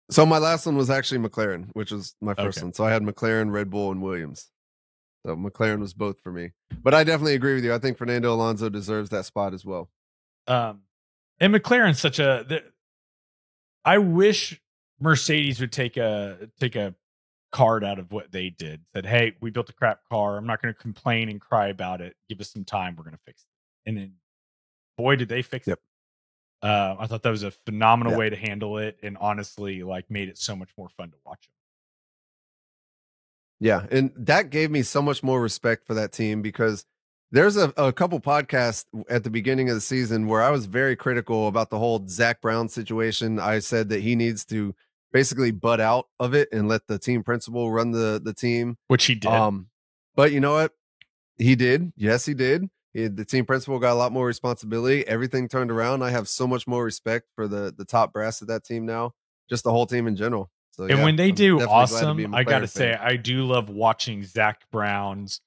So 0.09 0.25
my 0.25 0.37
last 0.37 0.65
one 0.65 0.77
was 0.77 0.89
actually 0.89 1.19
McLaren, 1.27 1.69
which 1.73 1.91
was 1.91 2.15
my 2.21 2.33
first 2.33 2.59
Okay. 2.59 2.65
one. 2.65 2.73
So 2.73 2.85
I 2.85 2.91
had 2.91 3.01
McLaren, 3.03 3.51
Red 3.51 3.69
Bull, 3.69 3.91
and 3.91 4.01
Williams. 4.01 4.49
So 5.25 5.35
McLaren 5.35 5.79
was 5.79 5.93
both 5.93 6.19
for 6.21 6.31
me. 6.31 6.51
But 6.81 6.93
I 6.93 7.03
definitely 7.03 7.35
agree 7.35 7.55
with 7.55 7.65
you. 7.65 7.73
I 7.73 7.79
think 7.79 7.97
Fernando 7.97 8.33
Alonso 8.33 8.69
deserves 8.69 9.09
that 9.09 9.25
spot 9.25 9.53
as 9.53 9.65
well. 9.65 9.89
Um, 10.47 10.83
and 11.39 11.53
McLaren's 11.53 11.99
such 11.99 12.19
a. 12.19 12.45
The, 12.47 12.63
I 13.83 13.97
wish 13.97 14.61
Mercedes 14.99 15.59
would 15.59 15.71
take 15.73 15.97
a 15.97 16.49
take 16.59 16.75
a 16.77 16.95
card 17.51 17.83
out 17.83 17.99
of 17.99 18.11
what 18.13 18.31
they 18.31 18.49
did. 18.49 18.81
Said, 18.93 19.05
"Hey, 19.05 19.33
we 19.41 19.49
built 19.49 19.69
a 19.69 19.73
crap 19.73 20.01
car. 20.09 20.37
I'm 20.37 20.47
not 20.47 20.61
going 20.61 20.73
to 20.73 20.79
complain 20.79 21.27
and 21.29 21.41
cry 21.41 21.67
about 21.67 21.99
it. 21.99 22.15
Give 22.29 22.39
us 22.39 22.49
some 22.51 22.63
time. 22.63 22.95
We're 22.95 23.03
going 23.03 23.15
to 23.17 23.23
fix 23.25 23.41
it." 23.43 23.89
And 23.89 23.97
then, 23.97 24.13
boy, 24.97 25.17
did 25.17 25.27
they 25.29 25.41
fix 25.41 25.67
Yep. 25.67 25.77
it. 25.79 25.83
Uh, 26.61 26.95
I 26.97 27.07
thought 27.07 27.23
that 27.23 27.29
was 27.29 27.43
a 27.43 27.51
phenomenal 27.51 28.13
Yeah. 28.13 28.19
way 28.19 28.29
to 28.29 28.35
handle 28.35 28.77
it, 28.79 28.97
and 29.03 29.17
honestly, 29.17 29.83
like 29.83 30.09
made 30.09 30.27
it 30.29 30.37
so 30.37 30.55
much 30.55 30.69
more 30.77 30.89
fun 30.89 31.11
to 31.11 31.17
watch. 31.25 31.49
Yeah, 33.59 33.85
and 33.91 34.11
that 34.15 34.49
gave 34.49 34.69
me 34.69 34.83
so 34.83 35.01
much 35.01 35.23
more 35.23 35.41
respect 35.41 35.85
for 35.85 35.93
that 35.95 36.11
team 36.11 36.41
because 36.41 36.85
there's 37.31 37.57
a, 37.57 37.73
a 37.75 37.91
couple 37.91 38.19
podcasts 38.19 38.85
at 39.09 39.23
the 39.23 39.29
beginning 39.29 39.69
of 39.69 39.75
the 39.75 39.81
season 39.81 40.27
where 40.27 40.41
I 40.41 40.51
was 40.51 40.65
very 40.65 40.95
critical 40.95 41.47
about 41.47 41.69
the 41.69 41.79
whole 41.79 42.07
Zak 42.07 42.39
Brown 42.41 42.69
situation. 42.69 43.39
I 43.39 43.59
said 43.59 43.89
that 43.89 44.01
he 44.01 44.15
needs 44.15 44.45
to 44.45 44.75
basically 45.11 45.51
butt 45.51 45.79
out 45.79 46.07
of 46.19 46.33
it 46.33 46.49
and 46.51 46.67
let 46.67 46.85
the 46.87 46.99
team 46.99 47.23
principal 47.23 47.71
run 47.71 47.91
the 47.91 48.21
the 48.23 48.33
team. 48.33 48.77
Which 48.87 49.05
he 49.05 49.15
did. 49.15 49.31
Um, 49.31 49.67
but 50.15 50.31
you 50.31 50.39
know 50.39 50.53
what? 50.53 50.73
He 51.37 51.55
did. 51.55 51.93
Yes, 51.95 52.25
he 52.25 52.33
did. 52.33 52.69
He, 52.97 53.07
the 53.07 53.25
team 53.25 53.45
principal 53.45 53.77
got 53.77 53.93
a 53.93 53.99
lot 53.99 54.11
more 54.11 54.25
responsibility. 54.25 55.07
Everything 55.07 55.47
turned 55.47 55.69
around. 55.69 56.01
I 56.01 56.09
have 56.09 56.27
so 56.27 56.47
much 56.47 56.65
more 56.65 56.83
respect 56.83 57.27
for 57.35 57.47
the 57.47 57.71
the 57.75 57.85
top 57.85 58.11
brass 58.11 58.41
of 58.41 58.47
that 58.47 58.63
team 58.63 58.87
now. 58.87 59.13
Just 59.47 59.63
the 59.63 59.69
whole 59.71 59.85
team 59.85 60.07
in 60.07 60.15
general. 60.15 60.49
So, 60.71 60.85
and 60.85 60.97
yeah, 60.97 61.03
when 61.03 61.15
they 61.15 61.29
I'm 61.29 61.35
do 61.35 61.59
definitely 61.59 61.85
glad 61.85 62.01
to 62.01 62.13
be 62.15 62.23
awesome, 62.25 62.35
I 62.35 62.43
got 62.43 62.59
to 62.59 62.65
McLaren 62.65 62.69
say. 62.69 62.93
I 62.95 63.15
do 63.17 63.43
love 63.45 63.69
watching 63.69 64.23
Zak 64.23 64.63
Brown's 64.71 65.41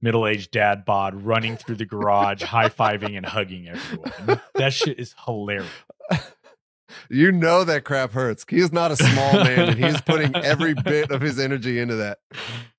middle 0.00 0.28
aged 0.28 0.52
dad 0.52 0.84
bod 0.84 1.20
running 1.24 1.56
through 1.56 1.74
the 1.74 1.84
garage, 1.84 2.42
high 2.42 2.68
fiving 2.68 3.16
and 3.16 3.26
hugging 3.26 3.66
everyone. 3.66 4.40
That 4.54 4.72
shit 4.72 5.00
is 5.00 5.12
hilarious. 5.24 5.68
you 7.10 7.32
know 7.32 7.64
that 7.64 7.82
crap 7.82 8.12
hurts. 8.12 8.44
He's 8.48 8.72
not 8.72 8.92
a 8.92 8.96
small 8.96 9.32
man, 9.32 9.70
and 9.70 9.84
he's 9.84 10.00
putting 10.02 10.36
every 10.36 10.74
bit 10.84 11.10
of 11.10 11.20
his 11.20 11.40
energy 11.40 11.80
into 11.80 11.96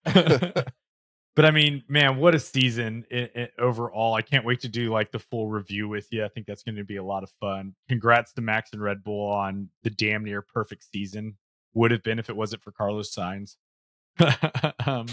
that. 0.06 0.68
but 1.36 1.46
I 1.46 1.52
mean, 1.52 1.84
man, 1.88 2.18
what 2.18 2.36
a 2.36 2.40
season 2.40 3.06
i 3.12 3.30
i 3.36 3.50
overall. 3.60 4.14
I 4.14 4.22
can't 4.22 4.46
wait 4.46 4.62
to 4.62 4.68
do 4.70 4.92
like 4.92 5.12
the 5.12 5.20
full 5.20 5.50
review 5.50 5.88
with 5.88 6.08
you. 6.12 6.24
I 6.24 6.28
think 6.28 6.46
that's 6.48 6.64
going 6.64 6.76
to 6.76 6.84
be 6.84 6.98
a 6.98 7.04
lot 7.04 7.24
of 7.24 7.30
fun. 7.42 7.76
Congrats 7.90 8.34
to 8.34 8.42
Max 8.42 8.72
and 8.74 8.82
Red 8.82 9.04
Bull 9.04 9.32
on 9.32 9.70
the 9.84 9.90
damn 9.90 10.24
near 10.24 10.42
perfect 10.42 10.86
season. 10.92 11.38
Would 11.74 11.92
have 11.92 12.04
been 12.04 12.20
if 12.20 12.30
it 12.30 12.36
wasn't 12.36 12.62
for 12.64 12.72
Carlos 12.72 13.14
Sainz. 13.16 13.56
um, 14.86 15.08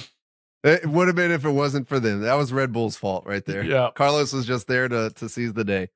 It 0.63 0.87
would 0.87 1.07
have 1.07 1.17
been 1.17 1.31
if 1.31 1.47
it 1.47 1.51
wasn't 1.51 1.89
for 1.89 1.99
them. 1.99 2.21
That 2.21 2.35
was 2.35 2.53
Red 2.53 2.71
Bull's 2.73 2.97
fault 2.97 3.25
right 3.27 3.45
there. 3.47 3.65
yeah, 3.65 3.89
Carlos 3.95 4.33
was 4.35 4.45
just 4.47 4.67
there 4.67 4.89
to 4.89 5.09
to 5.17 5.29
seize 5.29 5.55
the 5.55 5.65
day. 5.65 5.89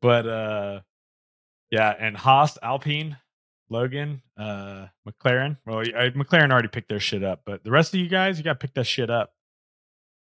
but 0.00 0.26
uh 0.26 0.80
yeah 1.70 1.94
and 1.98 2.16
haas 2.16 2.56
alpine 2.62 3.16
logan 3.68 4.22
uh 4.38 4.86
mclaren 5.08 5.56
well 5.66 5.80
I, 5.80 6.10
mclaren 6.10 6.52
already 6.52 6.68
picked 6.68 6.88
their 6.88 7.00
shit 7.00 7.24
up 7.24 7.42
but 7.44 7.64
the 7.64 7.70
rest 7.72 7.92
of 7.92 7.98
you 8.00 8.08
guys 8.08 8.38
you 8.38 8.44
gotta 8.44 8.58
pick 8.58 8.74
that 8.74 8.84
shit 8.86 9.10
up 9.10 9.32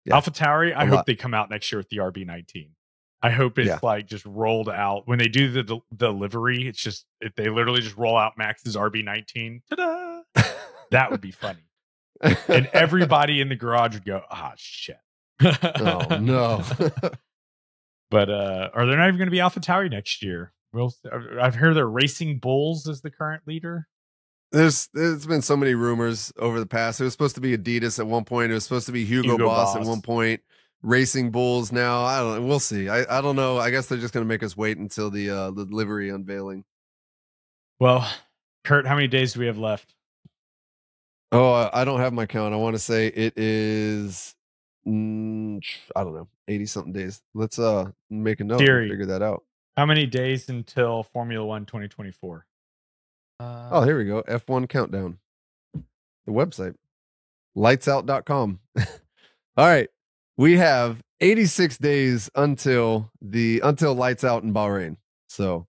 Yeah. 0.10 0.16
alpha 0.16 0.32
tauri 0.32 0.74
i 0.76 0.86
hope 0.86 0.96
lot. 0.98 1.06
they 1.06 1.16
come 1.16 1.34
out 1.34 1.50
next 1.50 1.72
year 1.72 1.80
with 1.80 1.90
the 1.90 1.98
rb19 1.98 2.72
I 3.22 3.32
hope 3.32 3.60
it's 3.60 3.68
Yeah. 3.68 3.80
like 3.84 4.08
just 4.08 4.26
rolled 4.26 4.70
out 4.70 5.04
when 5.06 5.20
they 5.20 5.28
do 5.28 5.52
the 5.52 5.62
del- 5.62 5.84
the 5.92 6.08
delivery. 6.08 6.66
It's 6.70 6.82
just 6.82 7.06
if 7.20 7.36
they 7.36 7.50
literally 7.50 7.82
just 7.82 7.98
roll 7.98 8.18
out 8.18 8.38
Max's 8.38 8.78
RB 8.78 9.04
nineteen. 9.04 9.62
Ta-da! 9.70 10.22
That 10.92 11.12
would 11.12 11.20
be 11.20 11.32
funny, 11.32 11.66
and 12.48 12.70
everybody 12.72 13.42
in 13.42 13.50
the 13.50 13.58
garage 13.58 13.94
would 13.96 14.06
go, 14.06 14.22
"Ah, 14.32 14.54
shit." 14.56 14.96
oh 15.44 16.18
no. 16.22 16.64
But 18.10 18.30
uh, 18.30 18.70
are 18.74 18.86
they 18.86 18.96
not 18.96 19.08
even 19.10 19.18
going 19.18 19.28
to 19.28 19.32
be 19.32 19.42
Alpha 19.42 19.60
Tauri 19.60 19.92
next 19.92 20.24
year? 20.24 20.54
Well, 20.72 20.94
I've 21.42 21.56
heard 21.56 21.76
they're 21.76 21.86
Racing 21.88 22.40
Bulls 22.40 22.88
as 22.88 23.02
the 23.02 23.12
current 23.12 23.44
leader. 23.46 23.88
There's 24.52 24.90
there's 24.94 25.26
been 25.28 25.42
so 25.44 25.56
many 25.56 25.76
rumors 25.76 26.34
over 26.40 26.60
the 26.60 26.66
past. 26.66 27.00
It 27.00 27.04
was 27.04 27.14
supposed 27.14 27.36
to 27.36 27.42
be 27.42 27.56
Adidas 27.58 28.00
at 28.00 28.08
one 28.08 28.26
point. 28.26 28.52
It 28.52 28.56
was 28.56 28.64
supposed 28.64 28.88
to 28.88 28.92
be 28.92 29.06
Hugo, 29.06 29.32
Hugo 29.32 29.46
Boss, 29.48 29.76
at 29.76 29.84
one 29.84 30.02
point. 30.02 30.42
Racing 30.82 31.30
Bulls 31.30 31.72
now. 31.72 32.04
I 32.04 32.20
don't. 32.20 32.48
We'll 32.48 32.60
see. 32.60 32.90
I, 32.90 33.20
I 33.20 33.22
don't 33.22 33.36
know. 33.36 33.58
I 33.60 33.70
guess 33.70 33.88
they're 33.88 33.98
just 33.98 34.14
gonna 34.14 34.26
make 34.26 34.42
us 34.44 34.56
wait 34.58 34.78
until 34.78 35.12
the 35.12 35.30
uh 35.30 35.52
the 35.52 35.66
livery 35.66 36.10
unveiling. 36.10 36.64
Well, 37.80 38.10
Kurt, 38.64 38.88
how 38.88 38.96
many 38.96 39.08
days 39.08 39.34
do 39.34 39.42
we 39.42 39.46
have 39.48 39.58
left? 39.58 39.94
Oh, 41.32 41.52
I 41.52 41.82
I 41.82 41.86
don't 41.86 42.00
have 42.00 42.14
my 42.14 42.26
count. 42.26 42.54
I 42.54 42.58
want 42.58 42.76
to 42.76 42.80
say 42.80 43.08
it 43.08 43.38
is. 43.38 44.34
mm, 44.88 45.62
I 45.96 46.04
don't 46.04 46.16
know, 46.16 46.28
eighty 46.48 46.66
something 46.66 46.94
days. 46.94 47.22
Let's 47.36 47.60
uh 47.60 47.92
make 48.10 48.40
a 48.40 48.44
note. 48.46 48.62
and 48.62 48.90
figure 48.90 49.06
that 49.06 49.22
out. 49.22 49.44
How 49.78 49.86
many 49.86 50.06
days 50.08 50.50
until 50.50 51.04
Formula 51.04 51.46
One 51.46 51.66
2024? 51.66 52.46
Uh, 53.40 53.70
oh, 53.72 53.82
here 53.84 53.98
we 53.98 54.06
go. 54.06 54.22
F1 54.24 54.68
countdown. 54.70 55.18
The 55.74 56.32
website. 56.32 56.76
Lightsout.com. 57.58 58.60
All 58.78 59.68
right. 59.68 59.90
We 60.38 60.58
have 60.58 61.02
86 61.22 61.78
days 61.78 62.30
until 62.36 63.12
the 63.22 63.62
until 63.64 63.94
lights 63.94 64.24
out 64.24 64.44
in 64.44 64.54
Bahrain. 64.54 64.98
So 65.28 65.68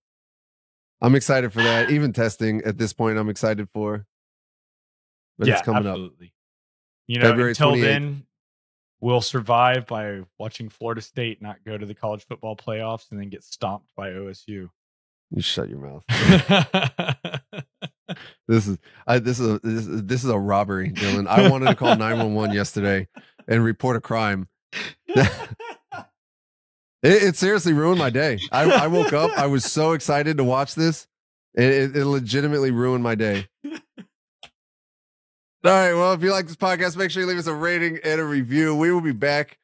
I'm 1.00 1.14
excited 1.14 1.52
for 1.52 1.62
that. 1.62 1.90
Even 1.90 2.12
testing 2.12 2.62
at 2.64 2.78
this 2.78 2.92
point, 2.92 3.18
I'm 3.18 3.28
excited 3.28 3.68
for. 3.72 4.06
But 5.38 5.48
yeah, 5.48 5.54
it's 5.54 5.62
coming 5.62 5.86
up. 5.86 5.92
absolutely. 5.92 6.32
You 7.06 7.18
know, 7.18 7.30
February 7.30 7.50
until 7.50 7.72
28th. 7.72 7.80
then, 7.80 8.26
we'll 9.00 9.20
survive 9.20 9.86
by 9.86 10.20
watching 10.38 10.68
Florida 10.68 11.00
State 11.00 11.42
not 11.42 11.56
go 11.64 11.76
to 11.76 11.86
the 11.86 11.94
college 11.94 12.24
football 12.26 12.54
playoffs 12.54 13.10
and 13.10 13.18
then 13.18 13.28
get 13.28 13.42
stomped 13.42 13.90
by 13.96 14.10
OSU. 14.10 14.68
You 15.30 15.42
shut 15.42 15.68
your 15.68 15.78
mouth. 15.78 16.04
This 18.48 18.66
is 18.66 18.78
I 19.06 19.20
this 19.20 19.38
is 19.38 19.48
a 19.48 19.60
this, 19.62 19.86
is- 19.86 20.02
this 20.04 20.24
is 20.24 20.30
a 20.30 20.38
robbery, 20.38 20.90
Dylan. 20.90 21.28
I 21.28 21.48
wanted 21.48 21.66
to 21.66 21.74
call 21.76 21.90
911 21.96 22.54
yesterday 22.56 23.06
and 23.46 23.62
report 23.62 23.96
a 23.96 24.00
crime. 24.00 24.48
It, 27.02 27.22
it 27.22 27.36
seriously 27.36 27.72
ruined 27.72 27.98
my 27.98 28.10
day. 28.10 28.38
I, 28.52 28.70
I 28.70 28.86
woke 28.88 29.14
up. 29.14 29.30
I 29.38 29.46
was 29.46 29.64
so 29.64 29.92
excited 29.92 30.36
to 30.36 30.44
watch 30.44 30.74
this. 30.74 31.06
It, 31.54 31.64
it, 31.64 31.96
it 31.96 32.04
legitimately 32.04 32.72
ruined 32.72 33.02
my 33.02 33.14
day. 33.14 33.46
All 33.64 33.72
right. 35.64 35.94
Well, 35.94 36.12
if 36.12 36.22
you 36.22 36.30
like 36.30 36.46
this 36.46 36.56
podcast, 36.56 36.98
make 36.98 37.10
sure 37.10 37.22
you 37.22 37.26
leave 37.28 37.38
us 37.38 37.46
a 37.46 37.54
rating 37.54 38.00
and 38.04 38.20
a 38.20 38.24
review. 38.24 38.74
We 38.76 38.92
will 38.92 39.00
be 39.00 39.12
back 39.12 39.58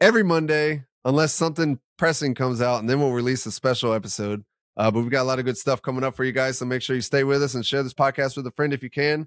every 0.00 0.22
Monday 0.22 0.84
unless 1.04 1.34
something 1.34 1.78
pressing 1.98 2.34
comes 2.34 2.62
out, 2.62 2.80
and 2.80 2.88
then 2.88 3.00
we'll 3.00 3.12
release 3.12 3.44
a 3.44 3.52
special 3.52 3.92
episode. 3.92 4.42
Uh, 4.78 4.90
but 4.90 5.00
we've 5.00 5.10
got 5.10 5.22
a 5.22 5.24
lot 5.24 5.40
of 5.40 5.44
good 5.44 5.58
stuff 5.58 5.82
coming 5.82 6.04
up 6.04 6.14
for 6.14 6.24
you 6.24 6.30
guys. 6.32 6.56
So 6.56 6.64
make 6.64 6.82
sure 6.82 6.94
you 6.94 7.02
stay 7.02 7.24
with 7.24 7.42
us 7.42 7.54
and 7.54 7.66
share 7.66 7.82
this 7.82 7.92
podcast 7.92 8.36
with 8.36 8.46
a 8.46 8.52
friend 8.52 8.72
if 8.72 8.82
you 8.82 8.88
can. 8.90 9.26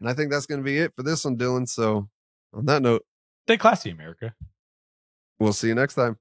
And 0.00 0.08
I 0.08 0.14
think 0.14 0.30
that's 0.30 0.46
going 0.46 0.60
to 0.60 0.64
be 0.64 0.78
it 0.78 0.92
for 0.94 1.02
this 1.02 1.24
one, 1.24 1.36
Dylan. 1.36 1.68
So 1.68 2.08
on 2.54 2.66
that 2.66 2.82
note, 2.82 3.04
Stay 3.46 3.56
classy, 3.56 3.90
America. 3.90 4.34
we'll 5.38 5.52
see 5.52 5.68
you 5.68 5.74
next 5.74 5.94
time. 5.94 6.18